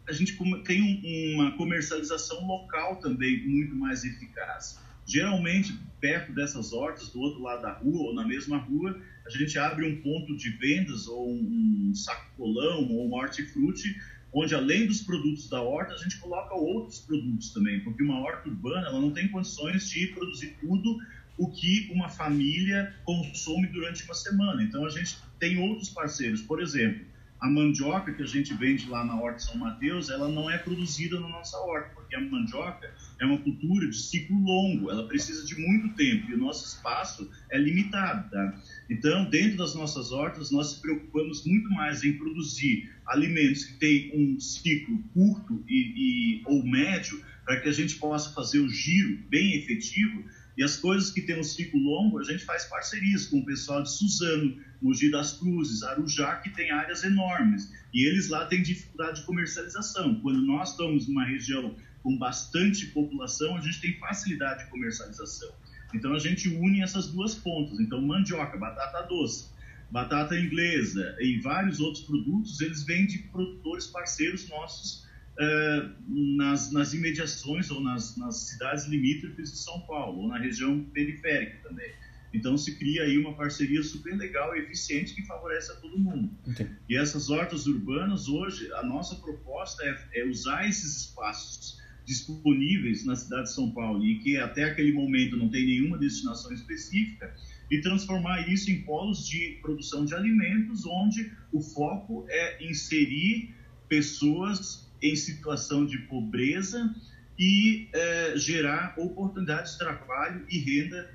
a 0.09 0.13
gente 0.13 0.39
tem 0.65 0.83
um, 0.83 1.35
uma 1.35 1.57
comercialização 1.57 2.47
local 2.47 2.97
também 2.97 3.47
muito 3.47 3.75
mais 3.75 4.05
eficaz. 4.05 4.79
Geralmente, 5.05 5.79
perto 6.01 6.33
dessas 6.33 6.73
hortas, 6.73 7.11
do 7.11 7.21
outro 7.21 7.43
lado 7.43 7.63
da 7.63 7.73
rua 7.73 8.09
ou 8.09 8.15
na 8.15 8.27
mesma 8.27 8.59
rua, 8.59 9.01
a 9.25 9.31
gente 9.31 9.59
abre 9.59 9.87
um 9.87 10.01
ponto 10.01 10.37
de 10.37 10.51
vendas 10.51 11.07
ou 11.07 11.31
um 11.31 11.93
sacolão 11.95 12.89
ou 12.89 13.09
um 13.09 13.15
hortifruti, 13.15 13.97
onde 14.37 14.55
além 14.55 14.87
dos 14.87 15.01
produtos 15.01 15.49
da 15.49 15.63
horta, 15.63 15.95
a 15.95 15.97
gente 15.97 16.19
coloca 16.19 16.55
outros 16.55 17.01
produtos 17.01 17.55
também, 17.55 17.81
porque 17.81 18.03
uma 18.03 18.21
horta 18.21 18.51
urbana 18.51 18.87
ela 18.87 19.01
não 19.01 19.11
tem 19.11 19.29
condições 19.29 19.89
de 19.89 20.09
produzir 20.09 20.55
tudo 20.61 20.99
o 21.39 21.51
que 21.51 21.91
uma 21.91 22.11
família 22.11 22.95
consome 23.05 23.67
durante 23.69 24.05
uma 24.05 24.15
semana. 24.15 24.63
Então 24.63 24.85
a 24.85 24.91
gente 24.91 25.17
tem 25.39 25.59
outros 25.59 25.89
parceiros, 25.89 26.43
por 26.43 26.61
exemplo, 26.61 27.03
a 27.41 27.49
mandioca 27.49 28.13
que 28.13 28.23
a 28.23 28.27
gente 28.27 28.55
vende 28.55 28.89
lá 28.89 29.05
na 29.05 29.15
Horta 29.21 29.41
São 29.41 29.57
Mateus, 29.57 30.09
ela 30.09 30.29
não 30.29 30.51
é 30.51 30.57
produzida 30.57 31.21
na 31.21 31.29
nossa 31.29 31.57
horta, 31.59 31.91
porque 31.95 32.17
a 32.17 32.21
mandioca 32.21 32.91
é 33.21 33.27
uma 33.27 33.39
cultura 33.39 33.89
de 33.89 33.97
ciclo 33.97 34.39
longo, 34.39 34.91
ela 34.91 35.07
precisa 35.07 35.45
de 35.47 35.55
muito 35.55 35.95
tempo 35.97 36.31
e 36.31 36.35
o 36.35 36.39
nosso 36.39 36.67
espaço 36.67 37.31
é 37.51 37.59
limitado, 37.59 38.31
tá? 38.31 38.61
Então, 38.89 39.29
dentro 39.29 39.59
das 39.59 39.75
nossas 39.75 40.13
hortas, 40.13 40.51
nós 40.51 40.73
se 40.73 40.81
preocupamos 40.81 41.45
muito 41.47 41.69
mais 41.71 42.03
em 42.05 42.15
produzir 42.15 42.91
alimentos 43.07 43.65
que 43.65 43.75
têm 43.75 44.11
um 44.15 44.41
ciclo 44.41 44.99
curto 45.13 45.63
e, 45.69 46.41
e 46.41 46.43
ou 46.47 46.65
médio, 46.65 47.23
para 47.45 47.61
que 47.61 47.69
a 47.69 47.73
gente 47.73 47.97
possa 47.97 48.33
fazer 48.35 48.59
o 48.59 48.69
giro 48.69 49.19
bem 49.29 49.57
efetivo 49.57 50.25
e 50.57 50.65
as 50.65 50.77
coisas 50.77 51.11
que 51.11 51.21
tem 51.21 51.39
um 51.39 51.45
ciclo 51.45 51.79
longo, 51.79 52.19
a 52.19 52.25
gente 52.25 52.45
faz 52.45 52.65
parcerias 52.65 53.27
com 53.27 53.41
o 53.41 53.45
pessoal 53.45 53.83
de 53.83 53.91
Suzano, 53.91 54.57
Mogi 54.81 55.11
das 55.11 55.35
Cruzes, 55.35 55.83
Arujá, 55.83 56.37
que 56.37 56.49
tem 56.51 56.71
áreas 56.71 57.05
enormes. 57.05 57.71
E 57.93 58.07
eles 58.07 58.29
lá 58.29 58.47
têm 58.47 58.63
dificuldade 58.63 59.21
de 59.21 59.27
comercialização. 59.27 60.19
Quando 60.21 60.41
nós 60.41 60.71
estamos 60.71 61.07
numa 61.09 61.25
região 61.25 61.77
com 62.03 62.17
bastante 62.17 62.87
população, 62.87 63.57
a 63.57 63.61
gente 63.61 63.81
tem 63.81 63.99
facilidade 63.99 64.65
de 64.65 64.71
comercialização. 64.71 65.53
Então 65.95 66.15
a 66.15 66.19
gente 66.19 66.49
une 66.49 66.83
essas 66.83 67.09
duas 67.09 67.35
pontas. 67.35 67.79
Então 67.79 68.01
mandioca, 68.01 68.57
batata 68.57 69.07
doce, 69.09 69.51
batata 69.91 70.39
inglesa 70.39 71.17
e 71.21 71.39
vários 71.41 71.81
outros 71.81 72.05
produtos, 72.05 72.61
eles 72.61 72.83
vêm 72.83 73.07
de 73.07 73.19
produtores 73.19 73.87
parceiros 73.87 74.49
nossos 74.49 75.06
uh, 75.39 76.37
nas, 76.37 76.73
nas 76.73 76.93
imediações 76.93 77.71
ou 77.71 77.81
nas, 77.81 78.17
nas 78.17 78.49
cidades 78.49 78.87
limítrofes 78.87 79.53
de 79.53 79.59
São 79.59 79.81
Paulo, 79.83 80.23
ou 80.23 80.29
na 80.29 80.39
região 80.39 80.85
periférica 80.93 81.59
também. 81.69 81.91
Então 82.33 82.59
se 82.59 82.77
cria 82.77 83.05
aí 83.05 83.17
uma 83.17 83.35
parceria 83.35 83.83
super 83.83 84.15
legal 84.15 84.55
e 84.55 84.61
eficiente 84.61 85.15
que 85.15 85.23
favorece 85.23 85.73
a 85.73 85.77
todo 85.77 85.99
mundo. 85.99 86.31
Entendi. 86.47 86.71
E 86.89 86.97
essas 86.97 87.31
hortas 87.31 87.67
urbanas 87.67 88.29
hoje, 88.29 88.71
a 88.75 88.83
nossa 88.83 89.17
proposta 89.17 89.83
é, 89.85 90.21
é, 90.21 90.25
usar 90.27 90.69
esses 90.69 90.97
espaços 91.03 91.81
disponíveis 92.05 93.05
na 93.05 93.17
cidade 93.17 93.45
de 93.45 93.55
São 93.55 93.71
Paulo 93.73 94.05
e 94.05 94.19
que 94.19 94.37
até 94.37 94.65
aquele 94.65 94.93
momento 94.93 95.37
não 95.37 95.49
tem 95.49 95.67
nenhuma 95.67 95.99
destinação 95.99 96.53
específica 96.53 97.35
e 97.71 97.81
transformar 97.81 98.49
isso 98.49 98.71
em 98.71 98.83
polos 98.83 99.27
de 99.27 99.59
produção 99.61 100.05
de 100.05 100.15
alimentos 100.15 100.87
onde 100.87 101.33
o 101.53 101.61
foco 101.61 102.25
é 102.29 102.65
inserir 102.65 103.55
pessoas 103.89 104.86
em 105.11 105.17
situação 105.17 105.87
de 105.87 105.99
pobreza 105.99 106.95
e 107.39 107.89
é, 107.93 108.33
gerar 108.37 108.95
oportunidades 108.97 109.73
de 109.73 109.79
trabalho 109.79 110.45
e 110.49 110.59
renda 110.59 111.11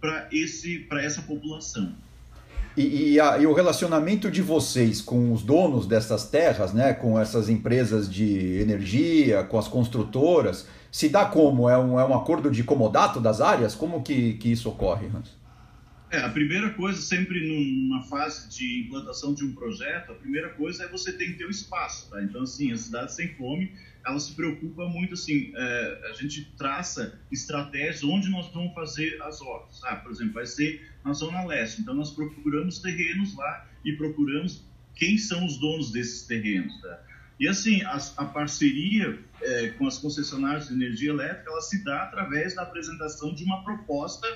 para 0.00 0.28
esse 0.30 0.80
para 0.80 1.02
essa 1.02 1.22
população. 1.22 1.92
E, 2.76 3.12
e, 3.12 3.20
a, 3.20 3.38
e, 3.38 3.46
o 3.46 3.52
relacionamento 3.52 4.30
de 4.30 4.42
vocês 4.42 5.00
com 5.00 5.32
os 5.32 5.42
donos 5.42 5.86
dessas 5.86 6.28
terras, 6.28 6.72
né, 6.72 6.92
com 6.92 7.18
essas 7.18 7.48
empresas 7.48 8.12
de 8.12 8.58
energia, 8.60 9.44
com 9.44 9.56
as 9.58 9.68
construtoras, 9.68 10.66
se 10.90 11.08
dá 11.08 11.24
como? 11.24 11.68
É 11.70 11.78
um, 11.78 12.00
é 12.00 12.04
um 12.04 12.14
acordo 12.14 12.50
de 12.50 12.64
comodato 12.64 13.20
das 13.20 13.40
áreas? 13.40 13.74
Como 13.74 14.02
que, 14.02 14.34
que 14.34 14.50
isso 14.50 14.68
ocorre, 14.68 15.06
Hans? 15.06 15.43
É, 16.14 16.18
a 16.18 16.28
primeira 16.28 16.70
coisa, 16.70 17.00
sempre 17.00 17.44
numa 17.44 18.00
fase 18.04 18.48
de 18.48 18.82
implantação 18.82 19.34
de 19.34 19.44
um 19.44 19.52
projeto, 19.52 20.12
a 20.12 20.14
primeira 20.14 20.50
coisa 20.50 20.84
é 20.84 20.88
você 20.88 21.12
ter 21.12 21.26
que 21.26 21.32
ter 21.32 21.44
o 21.44 21.50
espaço, 21.50 22.08
tá? 22.08 22.22
Então, 22.22 22.42
assim, 22.42 22.70
a 22.70 22.76
Cidade 22.76 23.12
Sem 23.12 23.34
Fome, 23.34 23.72
ela 24.06 24.20
se 24.20 24.32
preocupa 24.32 24.86
muito, 24.86 25.14
assim, 25.14 25.52
é, 25.56 26.10
a 26.10 26.12
gente 26.12 26.44
traça 26.56 27.18
estratégias 27.32 28.04
onde 28.04 28.30
nós 28.30 28.46
vamos 28.54 28.72
fazer 28.74 29.20
as 29.22 29.40
hortas, 29.40 29.82
ah, 29.82 29.96
por 29.96 30.12
exemplo, 30.12 30.34
vai 30.34 30.46
ser 30.46 30.88
na 31.04 31.12
Zona 31.12 31.44
Leste, 31.46 31.80
então 31.80 31.94
nós 31.94 32.12
procuramos 32.12 32.78
terrenos 32.78 33.34
lá 33.34 33.66
e 33.84 33.94
procuramos 33.94 34.64
quem 34.94 35.18
são 35.18 35.44
os 35.44 35.58
donos 35.58 35.90
desses 35.90 36.28
terrenos, 36.28 36.80
tá? 36.80 37.02
E 37.40 37.48
assim, 37.48 37.82
a, 37.82 37.98
a 38.18 38.24
parceria 38.26 39.18
é, 39.42 39.68
com 39.70 39.88
as 39.88 39.98
concessionárias 39.98 40.68
de 40.68 40.74
energia 40.74 41.10
elétrica, 41.10 41.50
ela 41.50 41.60
se 41.60 41.82
dá 41.82 42.04
através 42.04 42.54
da 42.54 42.62
apresentação 42.62 43.34
de 43.34 43.42
uma 43.42 43.64
proposta 43.64 44.28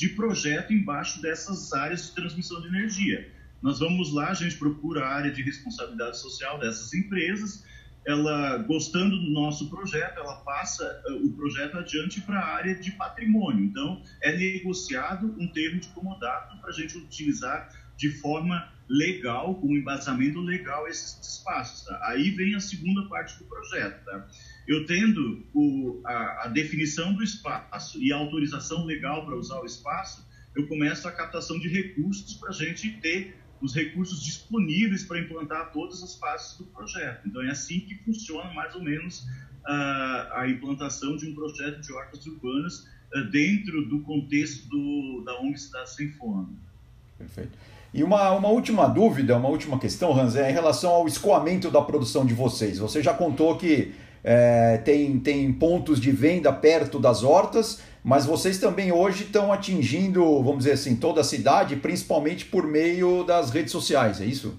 de 0.00 0.08
projeto 0.08 0.72
embaixo 0.72 1.20
dessas 1.20 1.74
áreas 1.74 2.06
de 2.06 2.14
transmissão 2.14 2.58
de 2.62 2.68
energia. 2.68 3.30
Nós 3.60 3.80
vamos 3.80 4.14
lá, 4.14 4.30
a 4.30 4.34
gente 4.34 4.56
procura 4.56 5.04
a 5.04 5.08
área 5.14 5.30
de 5.30 5.42
responsabilidade 5.42 6.18
social 6.18 6.58
dessas 6.58 6.94
empresas, 6.94 7.62
ela 8.06 8.56
gostando 8.56 9.14
do 9.14 9.30
nosso 9.30 9.68
projeto, 9.68 10.18
ela 10.18 10.36
passa 10.36 11.02
eh, 11.06 11.12
o 11.12 11.30
projeto 11.32 11.76
adiante 11.76 12.18
para 12.22 12.40
a 12.40 12.46
área 12.46 12.74
de 12.76 12.92
patrimônio. 12.92 13.62
Então, 13.62 14.02
é 14.22 14.34
negociado 14.34 15.36
um 15.38 15.46
termo 15.48 15.78
de 15.78 15.88
comodato 15.88 16.58
para 16.62 16.70
a 16.70 16.72
gente 16.72 16.96
utilizar 16.96 17.70
de 17.98 18.08
forma 18.08 18.72
legal, 18.88 19.54
com 19.56 19.76
embasamento 19.76 20.40
legal 20.40 20.88
esses 20.88 21.20
espaços. 21.36 21.84
Tá? 21.84 22.00
Aí 22.04 22.30
vem 22.30 22.54
a 22.54 22.60
segunda 22.60 23.06
parte 23.06 23.36
do 23.38 23.44
projeto. 23.44 24.02
Tá? 24.02 24.26
Eu 24.70 24.86
tendo 24.86 25.44
o, 25.52 26.00
a, 26.04 26.44
a, 26.44 26.46
definição 26.46 27.12
do 27.12 27.24
espaço 27.24 28.00
e 28.00 28.12
a 28.12 28.16
autorização 28.16 28.84
legal 28.84 29.26
para 29.26 29.34
usar 29.34 29.58
o 29.58 29.66
espaço, 29.66 30.24
eu 30.54 30.68
começo 30.68 31.08
a 31.08 31.10
captação 31.10 31.58
de 31.58 31.66
recursos 31.66 32.34
para 32.34 32.50
a 32.50 32.52
gente 32.52 32.88
ter 33.00 33.34
os 33.60 33.74
recursos 33.74 34.22
disponíveis 34.22 35.02
para 35.02 35.18
implantar 35.18 35.72
todas 35.72 36.04
as 36.04 36.14
fases 36.14 36.56
do 36.56 36.66
projeto. 36.66 37.26
Então 37.26 37.42
é 37.42 37.50
assim 37.50 37.80
que 37.80 37.96
funciona 38.04 38.52
mais 38.52 38.72
ou 38.76 38.80
menos 38.80 39.26
a, 39.66 40.42
a 40.42 40.48
implantação 40.48 41.16
de 41.16 41.28
um 41.28 41.34
projeto 41.34 41.80
de 41.80 41.92
hortas 41.92 42.24
urbanas 42.26 42.86
uh, 43.12 43.28
dentro 43.28 43.84
do 43.88 43.98
contexto 44.02 44.68
do, 44.68 45.24
da 45.26 45.36
ONG 45.40 45.58
Cidade 45.58 45.90
Sem 45.90 46.12
Fome. 46.12 46.56
Perfeito. 47.18 47.58
E 47.92 48.04
uma, 48.04 48.30
uma 48.30 48.48
última 48.50 48.86
dúvida, 48.86 49.36
uma 49.36 49.48
última 49.48 49.80
questão, 49.80 50.16
Hans, 50.16 50.36
é 50.36 50.48
em 50.48 50.54
relação 50.54 50.92
ao 50.92 51.08
escoamento 51.08 51.72
da 51.72 51.82
produção 51.82 52.24
de 52.24 52.34
vocês. 52.34 52.78
Você 52.78 53.02
já 53.02 53.12
contou 53.12 53.58
que 53.58 53.92
é, 54.22 54.78
tem, 54.78 55.18
tem 55.18 55.52
pontos 55.52 56.00
de 56.00 56.10
venda 56.10 56.52
perto 56.52 56.98
das 56.98 57.22
hortas, 57.22 57.82
mas 58.02 58.26
vocês 58.26 58.58
também 58.58 58.92
hoje 58.92 59.24
estão 59.24 59.52
atingindo, 59.52 60.22
vamos 60.42 60.58
dizer 60.58 60.72
assim, 60.72 60.96
toda 60.96 61.20
a 61.20 61.24
cidade, 61.24 61.76
principalmente 61.76 62.44
por 62.44 62.66
meio 62.66 63.24
das 63.24 63.50
redes 63.50 63.72
sociais, 63.72 64.20
é 64.20 64.24
isso? 64.24 64.58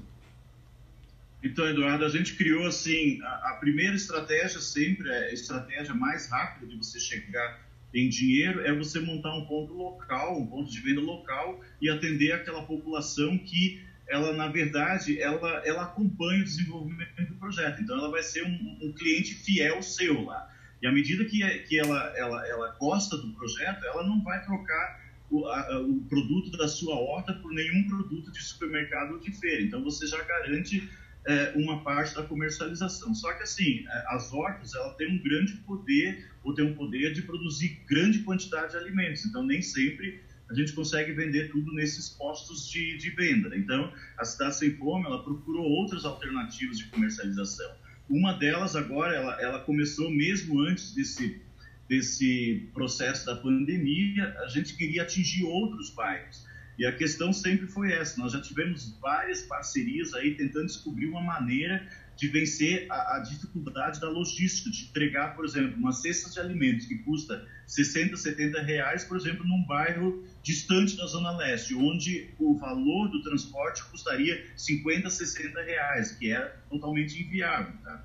Então, 1.44 1.68
Eduardo, 1.68 2.06
a 2.06 2.10
gente 2.10 2.36
criou 2.36 2.68
assim, 2.68 3.20
a, 3.24 3.52
a 3.52 3.58
primeira 3.60 3.96
estratégia 3.96 4.60
sempre, 4.60 5.10
é 5.10 5.30
a 5.30 5.34
estratégia 5.34 5.94
mais 5.94 6.30
rápida 6.30 6.68
de 6.68 6.78
você 6.78 7.00
chegar 7.00 7.72
em 7.94 8.08
dinheiro 8.08 8.66
é 8.66 8.74
você 8.74 9.00
montar 9.00 9.34
um 9.36 9.46
ponto 9.46 9.74
local, 9.74 10.40
um 10.40 10.48
ponto 10.48 10.72
de 10.72 10.80
venda 10.80 11.02
local 11.02 11.60
e 11.82 11.90
atender 11.90 12.32
aquela 12.32 12.64
população 12.64 13.38
que 13.38 13.82
ela 14.12 14.34
na 14.34 14.48
verdade 14.48 15.20
ela 15.20 15.62
ela 15.66 15.84
acompanha 15.84 16.42
o 16.42 16.44
desenvolvimento 16.44 17.26
do 17.26 17.36
projeto. 17.36 17.82
Então 17.82 17.98
ela 17.98 18.12
vai 18.12 18.22
ser 18.22 18.44
um, 18.44 18.78
um 18.82 18.94
cliente 18.94 19.34
fiel 19.34 19.82
seu 19.82 20.26
lá. 20.26 20.48
E 20.82 20.88
à 20.88 20.92
medida 20.92 21.24
que, 21.26 21.40
que 21.60 21.80
ela, 21.80 22.12
ela, 22.18 22.48
ela 22.48 22.76
gosta 22.80 23.16
do 23.16 23.32
projeto, 23.34 23.86
ela 23.86 24.04
não 24.04 24.22
vai 24.24 24.44
trocar 24.44 25.00
o, 25.30 25.46
a, 25.46 25.80
o 25.80 26.02
produto 26.10 26.58
da 26.58 26.68
sua 26.68 26.96
horta 26.96 27.34
por 27.34 27.54
nenhum 27.54 27.88
produto 27.88 28.32
de 28.32 28.44
supermercado 28.44 29.14
ou 29.14 29.20
de 29.20 29.32
feira. 29.32 29.62
Então 29.62 29.84
você 29.84 30.08
já 30.08 30.22
garante 30.24 30.90
é, 31.28 31.54
uma 31.56 31.84
parte 31.84 32.16
da 32.16 32.24
comercialização. 32.24 33.14
Só 33.14 33.32
que 33.34 33.44
assim, 33.44 33.86
é, 33.88 34.06
as 34.16 34.34
hortas 34.34 34.74
ela 34.74 34.94
tem 34.96 35.08
um 35.08 35.20
grande 35.20 35.54
poder 35.58 36.30
ou 36.44 36.54
tem 36.54 36.66
um 36.66 36.74
poder 36.74 37.14
de 37.14 37.22
produzir 37.22 37.80
grande 37.88 38.20
quantidade 38.20 38.72
de 38.72 38.78
alimentos. 38.78 39.24
Então 39.26 39.44
nem 39.44 39.62
sempre 39.62 40.20
a 40.52 40.54
gente 40.54 40.74
consegue 40.74 41.14
vender 41.14 41.50
tudo 41.50 41.74
nesses 41.74 42.10
postos 42.10 42.70
de, 42.70 42.98
de 42.98 43.10
venda. 43.12 43.56
Então 43.56 43.92
a 44.18 44.26
cidade 44.26 44.58
sem 44.58 44.76
fome 44.76 45.06
ela 45.06 45.24
procurou 45.24 45.66
outras 45.66 46.04
alternativas 46.04 46.78
de 46.78 46.86
comercialização. 46.86 47.72
Uma 48.10 48.34
delas 48.34 48.76
agora 48.76 49.16
ela, 49.16 49.42
ela 49.42 49.60
começou 49.60 50.12
mesmo 50.12 50.60
antes 50.60 50.94
desse 50.94 51.42
desse 51.88 52.70
processo 52.74 53.26
da 53.26 53.36
pandemia. 53.36 54.34
A 54.40 54.48
gente 54.48 54.76
queria 54.78 55.02
atingir 55.04 55.44
outros 55.44 55.90
bairros. 55.90 56.46
E 56.82 56.86
a 56.88 56.92
questão 56.92 57.32
sempre 57.32 57.68
foi 57.68 57.94
essa: 57.94 58.20
nós 58.20 58.32
já 58.32 58.42
tivemos 58.42 58.98
várias 59.00 59.44
parcerias 59.44 60.16
aí 60.16 60.34
tentando 60.34 60.66
descobrir 60.66 61.06
uma 61.06 61.22
maneira 61.22 61.88
de 62.18 62.28
vencer 62.28 62.88
a, 62.90 63.18
a, 63.18 63.20
dificuldade 63.20 64.00
da 64.00 64.10
logística, 64.10 64.72
de 64.72 64.86
entregar, 64.86 65.36
por 65.36 65.46
exemplo, 65.46 65.78
uma 65.78 65.92
cesta 65.92 66.28
de 66.32 66.40
alimentos 66.40 66.88
que 66.88 66.96
custa 66.96 67.48
60, 67.68 68.18
70 68.18 68.64
reais, 68.64 69.04
por 69.04 69.16
exemplo, 69.16 69.46
num 69.46 69.64
bairro 69.64 70.26
distante 70.42 70.98
da 70.98 71.06
Zona 71.06 71.38
Leste, 71.38 71.76
onde 71.76 72.32
o 72.40 72.58
valor 72.58 73.10
do 73.10 73.22
transporte 73.22 73.84
custaria 73.86 74.44
50, 74.58 75.08
60 75.08 75.62
reais, 75.62 76.14
que 76.14 76.34
é 76.34 76.42
totalmente 76.68 77.22
inviável. 77.22 77.74
Tá? 77.84 78.04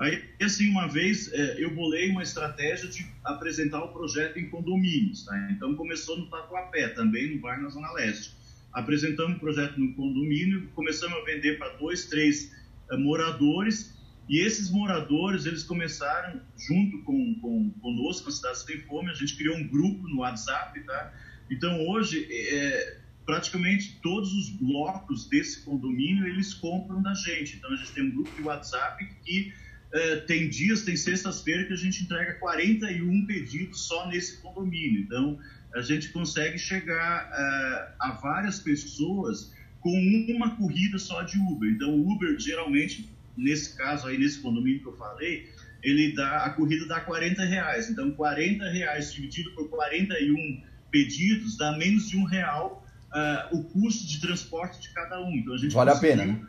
Aí, 0.00 0.24
assim, 0.40 0.70
uma 0.70 0.88
vez 0.88 1.30
é, 1.30 1.62
eu 1.62 1.74
bolei 1.74 2.10
uma 2.10 2.22
estratégia 2.22 2.88
de 2.88 3.06
apresentar 3.22 3.84
o 3.84 3.88
projeto 3.88 4.38
em 4.38 4.48
condomínios. 4.48 5.26
Tá? 5.26 5.50
Então, 5.52 5.74
começou 5.74 6.18
no 6.18 6.26
Tatuapé, 6.30 6.88
também 6.88 7.34
no 7.34 7.40
bairro 7.42 7.64
na 7.64 7.68
Zona 7.68 7.92
Leste. 7.92 8.34
Apresentamos 8.72 9.36
o 9.36 9.40
projeto 9.40 9.78
no 9.78 9.92
condomínio, 9.94 10.68
começamos 10.74 11.18
a 11.18 11.24
vender 11.26 11.58
para 11.58 11.68
dois, 11.76 12.06
três 12.06 12.50
uh, 12.90 12.98
moradores, 12.98 13.94
e 14.26 14.38
esses 14.40 14.70
moradores, 14.70 15.44
eles 15.44 15.64
começaram, 15.64 16.40
junto 16.56 17.02
com, 17.02 17.34
com 17.34 17.70
conosco, 17.82 18.28
a 18.28 18.32
Cidade 18.32 18.58
Sem 18.60 18.80
Fome, 18.82 19.10
a 19.10 19.14
gente 19.14 19.36
criou 19.36 19.56
um 19.56 19.68
grupo 19.68 20.08
no 20.08 20.20
WhatsApp, 20.20 20.80
tá? 20.84 21.12
Então, 21.50 21.86
hoje, 21.88 22.26
é, 22.30 22.98
praticamente 23.26 23.98
todos 24.00 24.32
os 24.32 24.48
blocos 24.48 25.28
desse 25.28 25.62
condomínio, 25.62 26.26
eles 26.26 26.54
compram 26.54 27.02
da 27.02 27.12
gente. 27.12 27.56
Então, 27.56 27.72
a 27.72 27.76
gente 27.76 27.92
tem 27.92 28.04
um 28.04 28.10
grupo 28.12 28.30
de 28.36 28.42
WhatsApp 28.42 29.04
que 29.24 29.52
Uh, 29.92 30.24
tem 30.26 30.48
dias, 30.48 30.82
tem 30.82 30.96
sextas-feiras 30.96 31.66
que 31.66 31.72
a 31.72 31.76
gente 31.76 32.04
entrega 32.04 32.34
41 32.34 33.26
pedidos 33.26 33.80
só 33.88 34.08
nesse 34.08 34.36
condomínio. 34.40 35.00
Então, 35.00 35.38
a 35.74 35.82
gente 35.82 36.10
consegue 36.10 36.58
chegar 36.58 37.26
uh, 37.26 37.94
a 37.98 38.12
várias 38.12 38.60
pessoas 38.60 39.52
com 39.80 39.92
uma 40.28 40.56
corrida 40.56 40.98
só 40.98 41.22
de 41.22 41.38
Uber. 41.38 41.70
Então, 41.70 41.90
o 41.90 42.12
Uber, 42.12 42.38
geralmente, 42.38 43.08
nesse 43.36 43.76
caso 43.76 44.06
aí, 44.06 44.18
nesse 44.18 44.40
condomínio 44.40 44.80
que 44.80 44.86
eu 44.86 44.96
falei, 44.96 45.48
ele 45.82 46.14
dá, 46.14 46.44
a 46.44 46.50
corrida 46.50 46.86
dá 46.86 47.00
40 47.00 47.44
reais. 47.44 47.90
Então, 47.90 48.10
40 48.12 48.68
reais 48.70 49.12
dividido 49.12 49.50
por 49.52 49.68
41 49.70 50.62
pedidos 50.90 51.56
dá 51.56 51.76
menos 51.76 52.08
de 52.08 52.16
um 52.16 52.24
real 52.24 52.84
uh, 53.12 53.56
o 53.56 53.64
custo 53.64 54.06
de 54.06 54.20
transporte 54.20 54.80
de 54.80 54.90
cada 54.90 55.20
um. 55.20 55.32
Então, 55.32 55.54
a 55.54 55.58
gente 55.58 55.74
vale 55.74 55.90
a 55.90 55.96
pena, 55.96 56.26
né? 56.26 56.40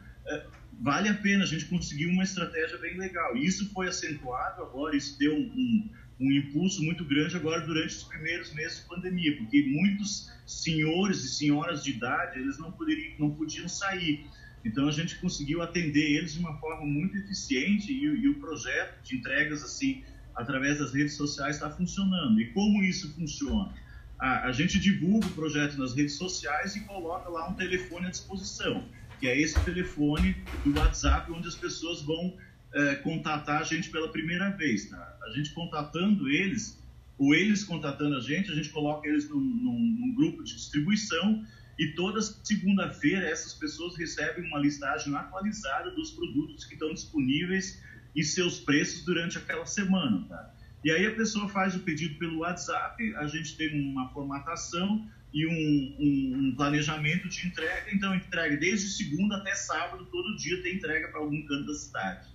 Vale 0.82 1.10
a 1.10 1.14
pena, 1.14 1.44
a 1.44 1.48
gente 1.48 1.66
conseguiu 1.66 2.10
uma 2.10 2.24
estratégia 2.24 2.78
bem 2.80 2.98
legal. 2.98 3.38
Isso 3.38 3.72
foi 3.72 3.88
acentuado 3.88 4.64
agora, 4.64 4.96
isso 4.96 5.18
deu 5.20 5.34
um, 5.34 5.90
um, 6.20 6.32
impulso 6.32 6.84
muito 6.84 7.06
grande 7.06 7.36
agora 7.36 7.62
durante 7.62 7.96
os 7.96 8.04
primeiros 8.04 8.52
meses 8.54 8.82
de 8.82 8.88
pandemia, 8.88 9.38
porque 9.38 9.64
muitos 9.68 10.32
senhores 10.46 11.24
e 11.24 11.30
senhoras 11.30 11.84
de 11.84 11.92
idade, 11.92 12.40
eles 12.40 12.58
não, 12.58 12.72
poderiam, 12.72 13.14
não 13.20 13.32
podiam 13.32 13.70
sair. 13.70 14.26
Então 14.66 14.88
a 14.88 14.92
gente 14.92 15.20
conseguiu 15.20 15.62
atender 15.62 16.18
eles 16.18 16.34
de 16.34 16.40
uma 16.40 16.58
forma 16.58 16.86
muito 16.86 17.16
eficiente 17.16 17.92
e, 17.92 18.04
e 18.04 18.28
o 18.28 18.40
projeto 18.40 19.04
de 19.04 19.16
entregas 19.16 19.64
assim 19.64 20.04
através 20.36 20.80
das 20.80 20.94
redes 20.94 21.14
sociais 21.14 21.58
está 21.58 21.70
funcionando. 21.70 22.40
E 22.42 22.48
como 22.54 22.84
isso 22.84 23.14
funciona? 23.14 23.74
A, 24.20 24.52
gente 24.52 24.80
divulga 24.80 25.26
o 25.26 25.32
projeto 25.32 25.78
nas 25.80 25.96
redes 25.96 26.14
sociais 26.14 26.76
e 26.76 26.82
coloca 26.82 27.28
lá 27.28 27.50
um 27.50 27.56
telefone 27.56 28.06
à 28.06 28.10
disposição, 28.12 28.88
que 29.22 29.28
é 29.28 29.40
esse 29.40 29.58
telefone 29.64 30.36
do 30.66 30.78
WhatsApp 30.78 31.32
onde 31.32 31.48
as 31.48 31.56
pessoas 31.56 32.02
vão 32.02 32.36
é, 32.74 32.96
contatar 32.96 33.62
a 33.62 33.64
gente 33.64 33.92
pela 33.92 34.12
primeira 34.12 34.50
vez. 34.50 34.90
Tá? 34.90 35.18
A 35.24 35.30
gente 35.30 35.54
contatando 35.54 36.28
eles, 36.28 36.84
ou 37.20 37.36
eles 37.36 37.64
contatando 37.64 38.18
a 38.18 38.20
gente, 38.20 38.52
a 38.52 38.56
gente 38.56 38.70
coloca 38.70 39.08
eles 39.08 39.30
num, 39.30 39.40
num, 39.40 39.80
num 39.80 40.16
grupo 40.16 40.44
de 40.44 40.56
distribuição 40.56 41.46
e 41.78 41.94
toda 41.94 42.20
segunda-feira 42.20 43.28
essas 43.30 43.54
pessoas 43.54 43.96
recebem 43.96 44.44
uma 44.48 44.60
listagem 44.60 45.16
atualizada 45.16 45.92
dos 45.92 46.10
produtos 46.12 46.66
que 46.66 46.74
estão 46.74 46.92
disponíveis 46.92 47.80
e 48.16 48.24
seus 48.24 48.60
preços 48.60 49.06
durante 49.06 49.38
aquela 49.38 49.68
semana. 49.68 50.26
Tá? 50.28 50.52
E 50.84 50.90
aí 50.90 51.06
a 51.06 51.16
pessoa 51.16 51.48
faz 51.48 51.76
o 51.76 51.80
pedido 51.82 52.18
pelo 52.18 52.40
WhatsApp, 52.40 53.16
a 53.18 53.28
gente 53.28 53.56
tem 53.56 53.80
uma 53.92 54.10
formatação 54.10 55.08
e 55.34 55.48
um, 55.48 55.96
um, 56.00 56.48
um 56.48 56.56
planejamento 56.56 57.30
de 57.30 57.48
entrega. 57.48 57.86
Então, 57.94 58.14
entrega 58.14 58.58
desde 58.58 58.90
segunda 58.90 59.38
até 59.38 59.56
sábado, 59.56 60.06
todo 60.12 60.36
dia 60.38 60.62
tem 60.62 60.76
entrega 60.76 61.08
para 61.08 61.20
algum 61.20 61.42
canto 61.46 61.68
da 61.68 61.74
cidade. 61.74 62.28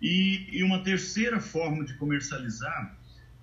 E, 0.00 0.48
e 0.50 0.62
uma 0.62 0.82
terceira 0.82 1.40
forma 1.40 1.84
de 1.84 1.94
comercializar 1.94 2.98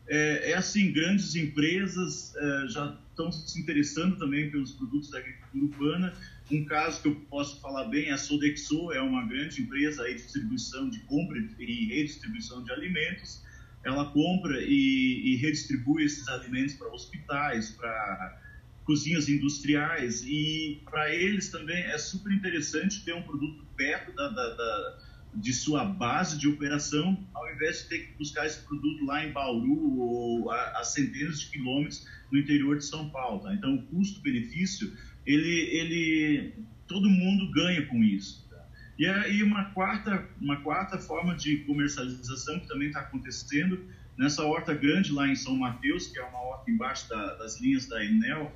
é, 0.09 0.51
é 0.51 0.53
assim, 0.55 0.91
grandes 0.91 1.35
empresas 1.35 2.35
é, 2.35 2.67
já 2.67 2.97
estão 3.09 3.31
se 3.31 3.59
interessando 3.59 4.17
também 4.17 4.49
pelos 4.49 4.71
produtos 4.71 5.11
da 5.11 5.19
agricultura 5.19 5.65
urbana. 5.65 6.13
Um 6.51 6.65
caso 6.65 7.01
que 7.01 7.07
eu 7.07 7.15
posso 7.29 7.61
falar 7.61 7.85
bem 7.85 8.07
é 8.07 8.13
a 8.13 8.17
Sodexo, 8.17 8.91
é 8.91 8.99
uma 8.99 9.27
grande 9.27 9.61
empresa 9.61 10.03
de 10.05 10.15
distribuição 10.15 10.89
de 10.89 10.99
compra 11.01 11.37
e 11.59 11.87
redistribuição 11.89 12.63
de 12.63 12.71
alimentos. 12.71 13.43
Ela 13.83 14.11
compra 14.11 14.59
e, 14.61 15.21
e 15.25 15.35
redistribui 15.35 16.03
esses 16.03 16.27
alimentos 16.27 16.73
para 16.73 16.87
hospitais, 16.89 17.69
para 17.71 18.41
cozinhas 18.89 19.29
industriais 19.29 20.23
e 20.25 20.81
para 20.83 21.13
eles 21.13 21.51
também 21.51 21.77
é 21.77 21.97
super 21.99 22.33
interessante 22.33 23.05
ter 23.05 23.13
um 23.13 23.21
produto 23.21 23.63
perto 23.77 24.11
da, 24.15 24.29
da, 24.29 24.55
da 24.55 24.97
de 25.35 25.53
sua 25.53 25.85
base 25.85 26.39
de 26.39 26.47
operação, 26.47 27.23
ao 27.35 27.53
invés 27.53 27.83
de 27.83 27.89
ter 27.89 27.99
que 27.99 28.17
buscar 28.17 28.47
esse 28.47 28.65
produto 28.65 29.05
lá 29.05 29.23
em 29.23 29.31
Bauru 29.31 29.99
ou 29.99 30.49
a, 30.49 30.79
a 30.79 30.83
centenas 30.83 31.39
de 31.39 31.51
quilômetros 31.51 32.07
no 32.31 32.39
interior 32.39 32.79
de 32.79 32.83
São 32.83 33.07
Paulo. 33.11 33.43
Tá? 33.43 33.53
Então, 33.53 33.75
o 33.75 33.83
custo-benefício, 33.83 34.91
ele, 35.23 35.69
ele, 35.69 36.53
todo 36.87 37.07
mundo 37.07 37.51
ganha 37.51 37.85
com 37.85 38.03
isso. 38.03 38.47
Tá? 38.49 38.57
E 38.97 39.05
aí 39.05 39.43
uma 39.43 39.65
quarta, 39.65 40.27
uma 40.41 40.61
quarta 40.61 40.97
forma 40.97 41.35
de 41.35 41.57
comercialização 41.57 42.59
que 42.59 42.67
também 42.67 42.87
está 42.87 43.01
acontecendo 43.01 43.85
nessa 44.17 44.43
horta 44.43 44.73
grande 44.73 45.11
lá 45.11 45.27
em 45.27 45.35
São 45.35 45.55
Mateus, 45.55 46.07
que 46.07 46.17
é 46.17 46.23
uma 46.23 46.41
horta 46.41 46.71
embaixo 46.71 47.07
da, 47.07 47.35
das 47.35 47.61
linhas 47.61 47.87
da 47.87 48.03
Enel, 48.03 48.51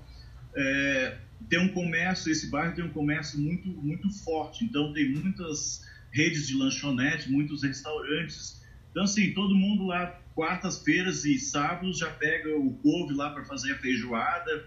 é, 0.55 1.17
tem 1.49 1.59
um 1.59 1.69
comércio, 1.69 2.31
esse 2.31 2.49
bairro 2.49 2.75
tem 2.75 2.83
um 2.83 2.91
comércio 2.91 3.39
muito, 3.39 3.67
muito 3.67 4.09
forte. 4.23 4.63
Então 4.63 4.93
tem 4.93 5.09
muitas 5.09 5.81
redes 6.11 6.47
de 6.47 6.55
lanchonete, 6.55 7.29
muitos 7.31 7.63
restaurantes. 7.63 8.61
Então, 8.91 9.03
assim, 9.03 9.33
todo 9.33 9.55
mundo 9.55 9.87
lá, 9.87 10.19
quartas-feiras 10.35 11.25
e 11.25 11.39
sábados, 11.39 11.97
já 11.97 12.09
pega 12.11 12.55
o 12.55 12.73
couve 12.75 13.13
lá 13.15 13.31
para 13.31 13.43
fazer 13.43 13.73
a 13.73 13.77
feijoada. 13.79 14.65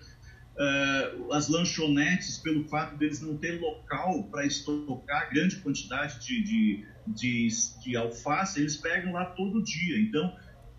Uh, 0.56 1.32
as 1.32 1.48
lanchonetes, 1.48 2.38
pelo 2.38 2.64
fato 2.64 2.96
deles 2.96 3.20
não 3.20 3.36
ter 3.36 3.60
local 3.60 4.24
para 4.24 4.44
estocar 4.46 5.30
grande 5.30 5.56
quantidade 5.56 6.18
de, 6.26 6.42
de, 6.42 6.86
de, 7.06 7.48
de, 7.82 7.96
alface, 7.96 8.60
eles 8.60 8.76
pegam 8.76 9.12
lá 9.12 9.26
todo 9.26 9.62
dia. 9.62 10.00
Então, 10.00 10.34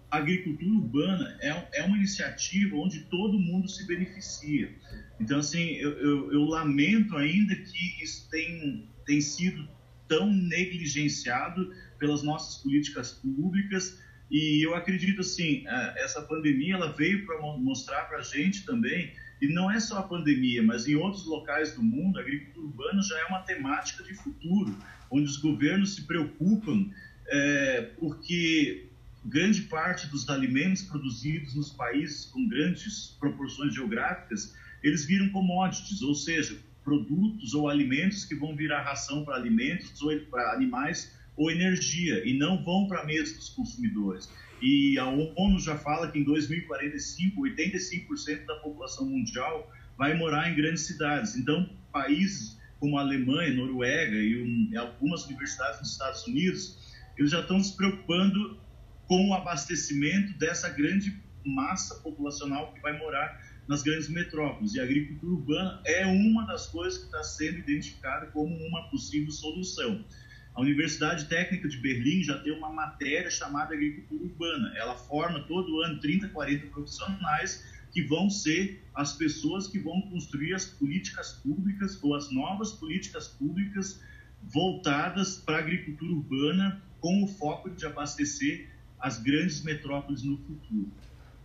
a 0.09 0.17
agricultura 0.17 0.71
urbana 0.71 1.37
é, 1.41 1.79
é 1.79 1.83
uma 1.83 1.97
iniciativa 1.97 2.75
onde 2.75 3.01
todo 3.05 3.39
mundo 3.39 3.67
se 3.67 3.85
beneficia. 3.85 4.73
Então, 5.19 5.39
assim, 5.39 5.73
eu, 5.73 5.91
eu, 5.99 6.31
eu 6.31 6.43
lamento 6.45 7.17
ainda 7.17 7.55
que 7.55 8.03
isso 8.03 8.29
tem, 8.29 8.87
tem 9.05 9.19
sido 9.19 9.67
tão 10.07 10.31
negligenciado 10.31 11.73
pelas 11.99 12.23
nossas 12.23 12.61
políticas 12.61 13.11
públicas 13.11 14.01
e 14.29 14.65
eu 14.65 14.75
acredito 14.75 15.21
assim 15.21 15.65
é, 15.67 16.03
essa 16.03 16.21
pandemia 16.21 16.75
ela 16.75 16.91
veio 16.91 17.25
para 17.25 17.39
mostrar 17.57 18.03
para 18.03 18.19
a 18.19 18.21
gente 18.21 18.65
também 18.65 19.13
e 19.41 19.47
não 19.47 19.69
é 19.71 19.79
só 19.79 19.99
a 19.99 20.03
pandemia 20.03 20.61
mas 20.63 20.87
em 20.87 20.95
outros 20.95 21.25
locais 21.25 21.73
do 21.73 21.83
mundo 21.83 22.17
a 22.17 22.21
agricultura 22.21 22.65
urbana 22.67 23.01
já 23.01 23.17
é 23.19 23.25
uma 23.25 23.41
temática 23.41 24.03
de 24.03 24.13
futuro 24.13 24.77
onde 25.09 25.25
os 25.25 25.37
governos 25.37 25.95
se 25.95 26.05
preocupam 26.05 26.89
é, 27.29 27.81
porque 27.99 28.86
grande 29.25 29.63
parte 29.63 30.07
dos 30.07 30.29
alimentos 30.29 30.83
produzidos 30.83 31.55
nos 31.55 31.71
países 31.71 32.25
com 32.25 32.47
grandes 32.47 33.15
proporções 33.19 33.73
geográficas 33.73 34.55
eles 34.83 35.05
viram 35.05 35.29
commodities 35.29 36.01
ou 36.01 36.15
seja 36.15 36.57
produtos 36.83 37.53
ou 37.53 37.67
alimentos 37.67 38.23
que 38.23 38.35
vão 38.35 38.55
virar 38.55 38.83
ração 38.83 39.25
para 39.25 39.35
alimentos 39.35 40.01
ou 40.01 40.17
para 40.31 40.53
animais 40.53 41.13
ou 41.35 41.51
energia 41.51 42.25
e 42.25 42.37
não 42.37 42.63
vão 42.63 42.87
para 42.87 43.01
a 43.01 43.05
mesa 43.05 43.35
dos 43.35 43.49
consumidores. 43.49 44.29
E 44.61 44.97
a 44.97 45.05
ONU 45.05 45.59
já 45.59 45.77
fala 45.77 46.09
que 46.09 46.17
em 46.17 46.23
2045, 46.23 47.41
85% 47.41 48.45
da 48.45 48.55
população 48.55 49.05
mundial 49.05 49.71
vai 49.97 50.15
morar 50.15 50.49
em 50.49 50.55
grandes 50.55 50.83
cidades. 50.83 51.35
Então, 51.35 51.69
países 51.91 52.57
como 52.79 52.97
a 52.97 53.01
Alemanha, 53.01 53.53
Noruega 53.53 54.15
e, 54.15 54.41
um, 54.41 54.79
algumas 54.79 55.25
universidades 55.25 55.79
nos 55.79 55.91
Estados 55.91 56.25
Unidos, 56.27 56.77
eles 57.17 57.31
já 57.31 57.41
estão 57.41 57.59
se 57.59 57.75
preocupando 57.75 58.59
com 59.07 59.29
o 59.29 59.33
abastecimento 59.33 60.37
dessa 60.37 60.69
grande 60.69 61.21
massa 61.45 61.95
populacional 61.95 62.73
que 62.73 62.81
vai 62.81 62.97
morar 62.97 63.41
nas 63.67 63.83
grandes 63.83 64.09
metrópoles. 64.09 64.73
E 64.73 64.79
a 64.79 64.83
agricultura 64.83 65.33
urbana 65.33 65.81
é 65.85 66.05
uma 66.05 66.45
das 66.45 66.67
coisas 66.67 66.99
que 66.99 67.05
está 67.05 67.23
sendo 67.23 67.59
identificada 67.59 68.27
como 68.27 68.55
uma 68.55 68.89
possível 68.89 69.31
solução. 69.31 70.05
A 70.53 70.61
Universidade 70.61 71.25
Técnica 71.25 71.67
de 71.67 71.77
Berlim 71.77 72.23
já 72.23 72.39
tem 72.39 72.51
uma 72.51 72.71
matéria 72.71 73.29
chamada 73.29 73.73
agricultura 73.73 74.23
urbana. 74.23 74.73
Ela 74.75 74.95
forma 74.95 75.41
todo 75.43 75.81
ano 75.81 75.99
30, 75.99 76.29
40 76.29 76.67
profissionais 76.67 77.63
que 77.91 78.01
vão 78.01 78.29
ser 78.29 78.83
as 78.93 79.13
pessoas 79.13 79.67
que 79.67 79.79
vão 79.79 80.01
construir 80.01 80.53
as 80.53 80.65
políticas 80.65 81.33
públicas 81.33 82.01
ou 82.03 82.15
as 82.15 82.31
novas 82.31 82.71
políticas 82.71 83.27
públicas 83.27 84.01
voltadas 84.41 85.37
para 85.37 85.57
a 85.57 85.59
agricultura 85.59 86.11
urbana 86.11 86.81
com 86.99 87.23
o 87.23 87.27
foco 87.27 87.69
de 87.69 87.85
abastecer 87.85 88.67
as 88.99 89.19
grandes 89.19 89.63
metrópoles 89.63 90.23
no 90.23 90.37
futuro. 90.37 90.91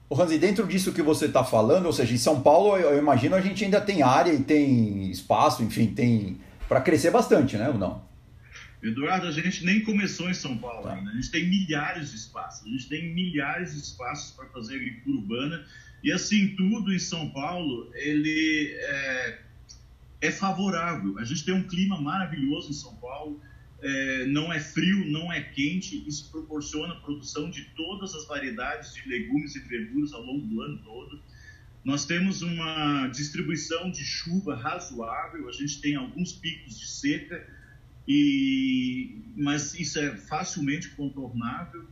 O 0.08 0.20
Hansi, 0.20 0.38
dentro 0.38 0.66
disso 0.66 0.92
que 0.92 1.00
você 1.00 1.26
está 1.26 1.42
falando, 1.42 1.86
ou 1.86 1.92
seja, 1.92 2.12
em 2.12 2.18
São 2.18 2.42
Paulo, 2.42 2.76
eu, 2.76 2.98
imagino 2.98 3.34
a 3.34 3.40
gente 3.40 3.64
ainda 3.64 3.80
tem 3.80 4.02
área 4.02 4.32
e 4.32 4.42
tem 4.42 5.10
espaço, 5.10 5.62
enfim, 5.62 5.86
tem 5.86 6.38
para 6.68 6.80
crescer 6.80 7.10
bastante, 7.10 7.56
né, 7.56 7.68
ou 7.68 7.78
não? 7.78 8.02
Eduardo, 8.82 9.26
a 9.26 9.30
gente 9.30 9.64
nem 9.64 9.80
começou 9.80 10.28
em 10.28 10.34
São 10.34 10.58
Paulo 10.58 10.82
tá. 10.82 10.94
ainda. 10.94 11.10
A 11.10 11.14
gente 11.14 11.30
tem 11.30 11.48
milhares 11.48 12.10
de 12.10 12.16
espaços. 12.16 12.66
A 12.66 12.70
gente 12.70 12.88
tem 12.88 13.14
milhares 13.14 13.74
de 13.74 13.78
espaços 13.80 14.32
para 14.32 14.46
fazer 14.46 14.74
agricultura 14.74 15.18
urbana. 15.18 15.64
E 16.02 16.10
assim, 16.10 16.48
tudo 16.56 16.92
em 16.92 16.98
São 16.98 17.30
Paulo, 17.30 17.90
ele 17.94 18.74
é, 18.74 19.38
é 20.20 20.30
favorável. 20.32 21.16
A 21.18 21.24
gente 21.24 21.44
tem 21.44 21.54
um 21.54 21.62
clima 21.62 22.00
maravilhoso 22.00 22.70
em 22.70 22.74
São 22.74 22.94
Paulo 22.96 23.40
é, 23.82 24.26
não 24.26 24.52
é 24.52 24.60
frio, 24.60 25.10
não 25.10 25.32
é 25.32 25.40
quente, 25.40 26.06
isso 26.06 26.30
proporciona 26.30 26.94
a 26.94 27.00
produção 27.00 27.50
de 27.50 27.64
todas 27.74 28.14
as 28.14 28.26
variedades 28.26 28.94
de 28.94 29.08
legumes 29.08 29.56
e 29.56 29.60
verduras 29.60 30.12
ao 30.12 30.22
longo 30.22 30.46
do 30.46 30.62
ano 30.62 30.78
todo. 30.78 31.20
Nós 31.84 32.04
temos 32.04 32.42
uma 32.42 33.08
distribuição 33.08 33.90
de 33.90 34.04
chuva 34.04 34.54
razoável, 34.54 35.48
a 35.48 35.52
gente 35.52 35.80
tem 35.80 35.96
alguns 35.96 36.32
picos 36.32 36.78
de 36.78 36.86
seca, 36.86 37.44
e, 38.06 39.20
mas 39.36 39.74
isso 39.74 39.98
é 39.98 40.16
facilmente 40.16 40.90
contornável. 40.90 41.84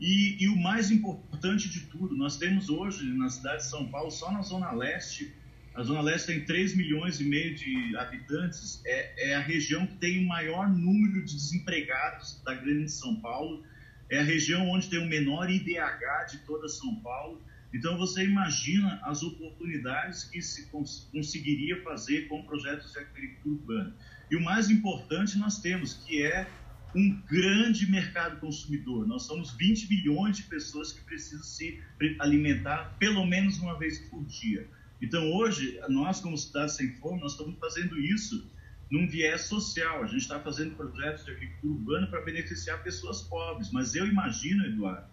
E, 0.00 0.42
e 0.42 0.48
o 0.48 0.56
mais 0.56 0.90
importante 0.90 1.68
de 1.68 1.80
tudo, 1.80 2.16
nós 2.16 2.38
temos 2.38 2.70
hoje 2.70 3.04
na 3.12 3.28
cidade 3.28 3.58
de 3.58 3.68
São 3.68 3.86
Paulo, 3.88 4.10
só 4.10 4.32
na 4.32 4.40
Zona 4.40 4.72
Leste, 4.72 5.34
a 5.74 5.82
Zona 5.82 6.02
Leste 6.02 6.26
tem 6.26 6.44
3 6.44 6.76
milhões 6.76 7.20
e 7.20 7.24
meio 7.24 7.54
de 7.54 7.96
habitantes, 7.96 8.80
é, 8.86 9.30
é, 9.30 9.34
a 9.34 9.40
região 9.40 9.84
que 9.86 9.96
tem 9.96 10.24
o 10.24 10.28
maior 10.28 10.68
número 10.68 11.24
de 11.24 11.34
desempregados 11.34 12.40
da 12.44 12.54
grande 12.54 12.90
São 12.92 13.20
Paulo, 13.20 13.64
é 14.08 14.20
a 14.20 14.22
região 14.22 14.68
onde 14.70 14.88
tem 14.88 15.00
o 15.00 15.08
menor 15.08 15.50
IDH 15.50 16.30
de 16.30 16.38
toda 16.46 16.68
São 16.68 16.94
Paulo. 17.00 17.42
Então 17.72 17.98
você 17.98 18.24
imagina 18.24 19.00
as 19.02 19.24
oportunidades 19.24 20.22
que 20.22 20.40
se 20.40 20.66
cons 20.66 21.08
conseguiria 21.10 21.82
fazer 21.82 22.28
com 22.28 22.44
projetos 22.44 22.92
de 22.92 23.00
agricultura 23.00 23.54
urbana. 23.56 23.96
E 24.30 24.36
o 24.36 24.40
mais 24.40 24.70
importante 24.70 25.36
nós 25.36 25.60
temos, 25.60 25.94
que 25.94 26.22
é 26.22 26.46
um 26.94 27.20
grande 27.28 27.90
mercado 27.90 28.38
consumidor. 28.38 29.08
Nós 29.08 29.24
somos 29.24 29.50
20 29.56 29.88
milhões 29.88 30.36
de 30.36 30.44
pessoas 30.44 30.92
que 30.92 31.00
precisam 31.02 31.42
se 31.42 31.82
alimentar 32.20 32.94
pelo 33.00 33.26
menos 33.26 33.58
uma 33.58 33.76
vez 33.76 33.98
por 34.08 34.24
dia. 34.24 34.68
Então, 35.04 35.30
hoje, 35.34 35.78
nós, 35.90 36.18
como 36.18 36.34
Cidade 36.34 36.72
Sem 36.72 36.94
Fome, 36.94 37.20
nós 37.20 37.32
estamos 37.32 37.58
fazendo 37.58 38.00
isso 38.00 38.50
num 38.90 39.06
viés 39.06 39.42
social. 39.42 40.02
A 40.02 40.06
gente 40.06 40.22
está 40.22 40.40
fazendo 40.40 40.74
projetos 40.76 41.26
de 41.26 41.30
agricultura 41.30 41.74
urbana 41.74 42.06
para 42.06 42.22
beneficiar 42.22 42.82
pessoas 42.82 43.20
pobres, 43.20 43.70
mas 43.70 43.94
eu 43.94 44.06
imagino, 44.06 44.64
Eduardo, 44.64 45.06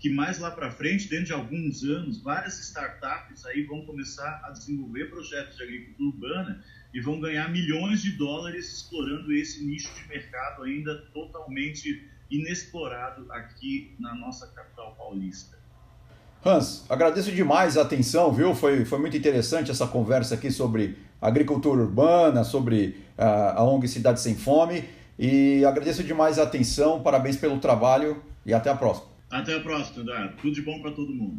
que 0.00 0.10
mais 0.10 0.40
lá 0.40 0.50
para 0.50 0.72
frente, 0.72 1.08
dentro 1.08 1.26
de 1.26 1.32
alguns 1.32 1.84
anos, 1.84 2.20
várias 2.20 2.58
startups 2.58 3.46
aí 3.46 3.62
vão 3.62 3.86
começar 3.86 4.40
a 4.42 4.50
desenvolver 4.50 5.10
projetos 5.10 5.56
de 5.56 5.62
agricultura 5.62 6.10
urbana 6.10 6.64
e 6.92 7.00
vão 7.00 7.20
ganhar 7.20 7.48
milhões 7.52 8.02
de 8.02 8.10
dólares 8.10 8.66
explorando 8.72 9.32
esse 9.32 9.64
nicho 9.64 9.94
de 9.94 10.08
mercado 10.08 10.64
ainda 10.64 11.02
totalmente 11.12 12.04
inexplorado 12.28 13.30
aqui 13.30 13.94
na 14.00 14.12
nossa 14.12 14.48
capital 14.48 14.96
paulista. 14.96 15.59
Hans, 16.44 16.84
agradeço 16.88 17.30
demais 17.32 17.76
a 17.76 17.82
atenção, 17.82 18.32
viu? 18.32 18.54
Foi, 18.54 18.84
foi 18.84 18.98
muito 18.98 19.16
interessante 19.16 19.70
essa 19.70 19.86
conversa 19.86 20.34
aqui 20.34 20.50
sobre 20.50 20.96
agricultura 21.20 21.82
urbana, 21.82 22.44
sobre 22.44 22.96
uh, 23.18 23.56
a 23.56 23.62
ONG 23.62 23.86
Cidade 23.86 24.20
Sem 24.20 24.34
Fome. 24.34 24.84
E 25.18 25.62
agradeço 25.66 26.02
demais 26.02 26.38
a 26.38 26.44
atenção, 26.44 27.02
parabéns 27.02 27.36
pelo 27.36 27.58
trabalho 27.58 28.22
e 28.46 28.54
até 28.54 28.70
a 28.70 28.74
próxima. 28.74 29.08
Até 29.30 29.54
a 29.54 29.60
próxima, 29.60 30.00
Eduardo. 30.00 30.36
Tudo 30.40 30.54
de 30.54 30.62
bom 30.62 30.80
para 30.80 30.90
todo 30.92 31.12
mundo. 31.12 31.36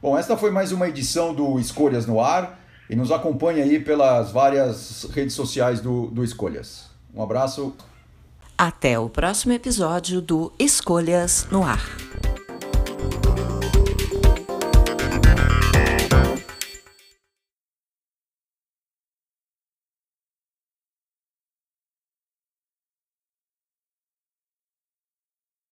Bom, 0.00 0.16
esta 0.16 0.36
foi 0.36 0.50
mais 0.50 0.72
uma 0.72 0.88
edição 0.88 1.34
do 1.34 1.60
Escolhas 1.60 2.06
no 2.06 2.18
Ar 2.18 2.58
e 2.88 2.96
nos 2.96 3.12
acompanhe 3.12 3.60
aí 3.60 3.78
pelas 3.78 4.30
várias 4.32 5.04
redes 5.12 5.34
sociais 5.34 5.80
do, 5.80 6.06
do 6.06 6.24
Escolhas. 6.24 6.88
Um 7.14 7.22
abraço. 7.22 7.74
Até 8.56 8.98
o 8.98 9.10
próximo 9.10 9.52
episódio 9.52 10.22
do 10.22 10.52
Escolhas 10.58 11.46
no 11.50 11.62
Ar. 11.62 11.84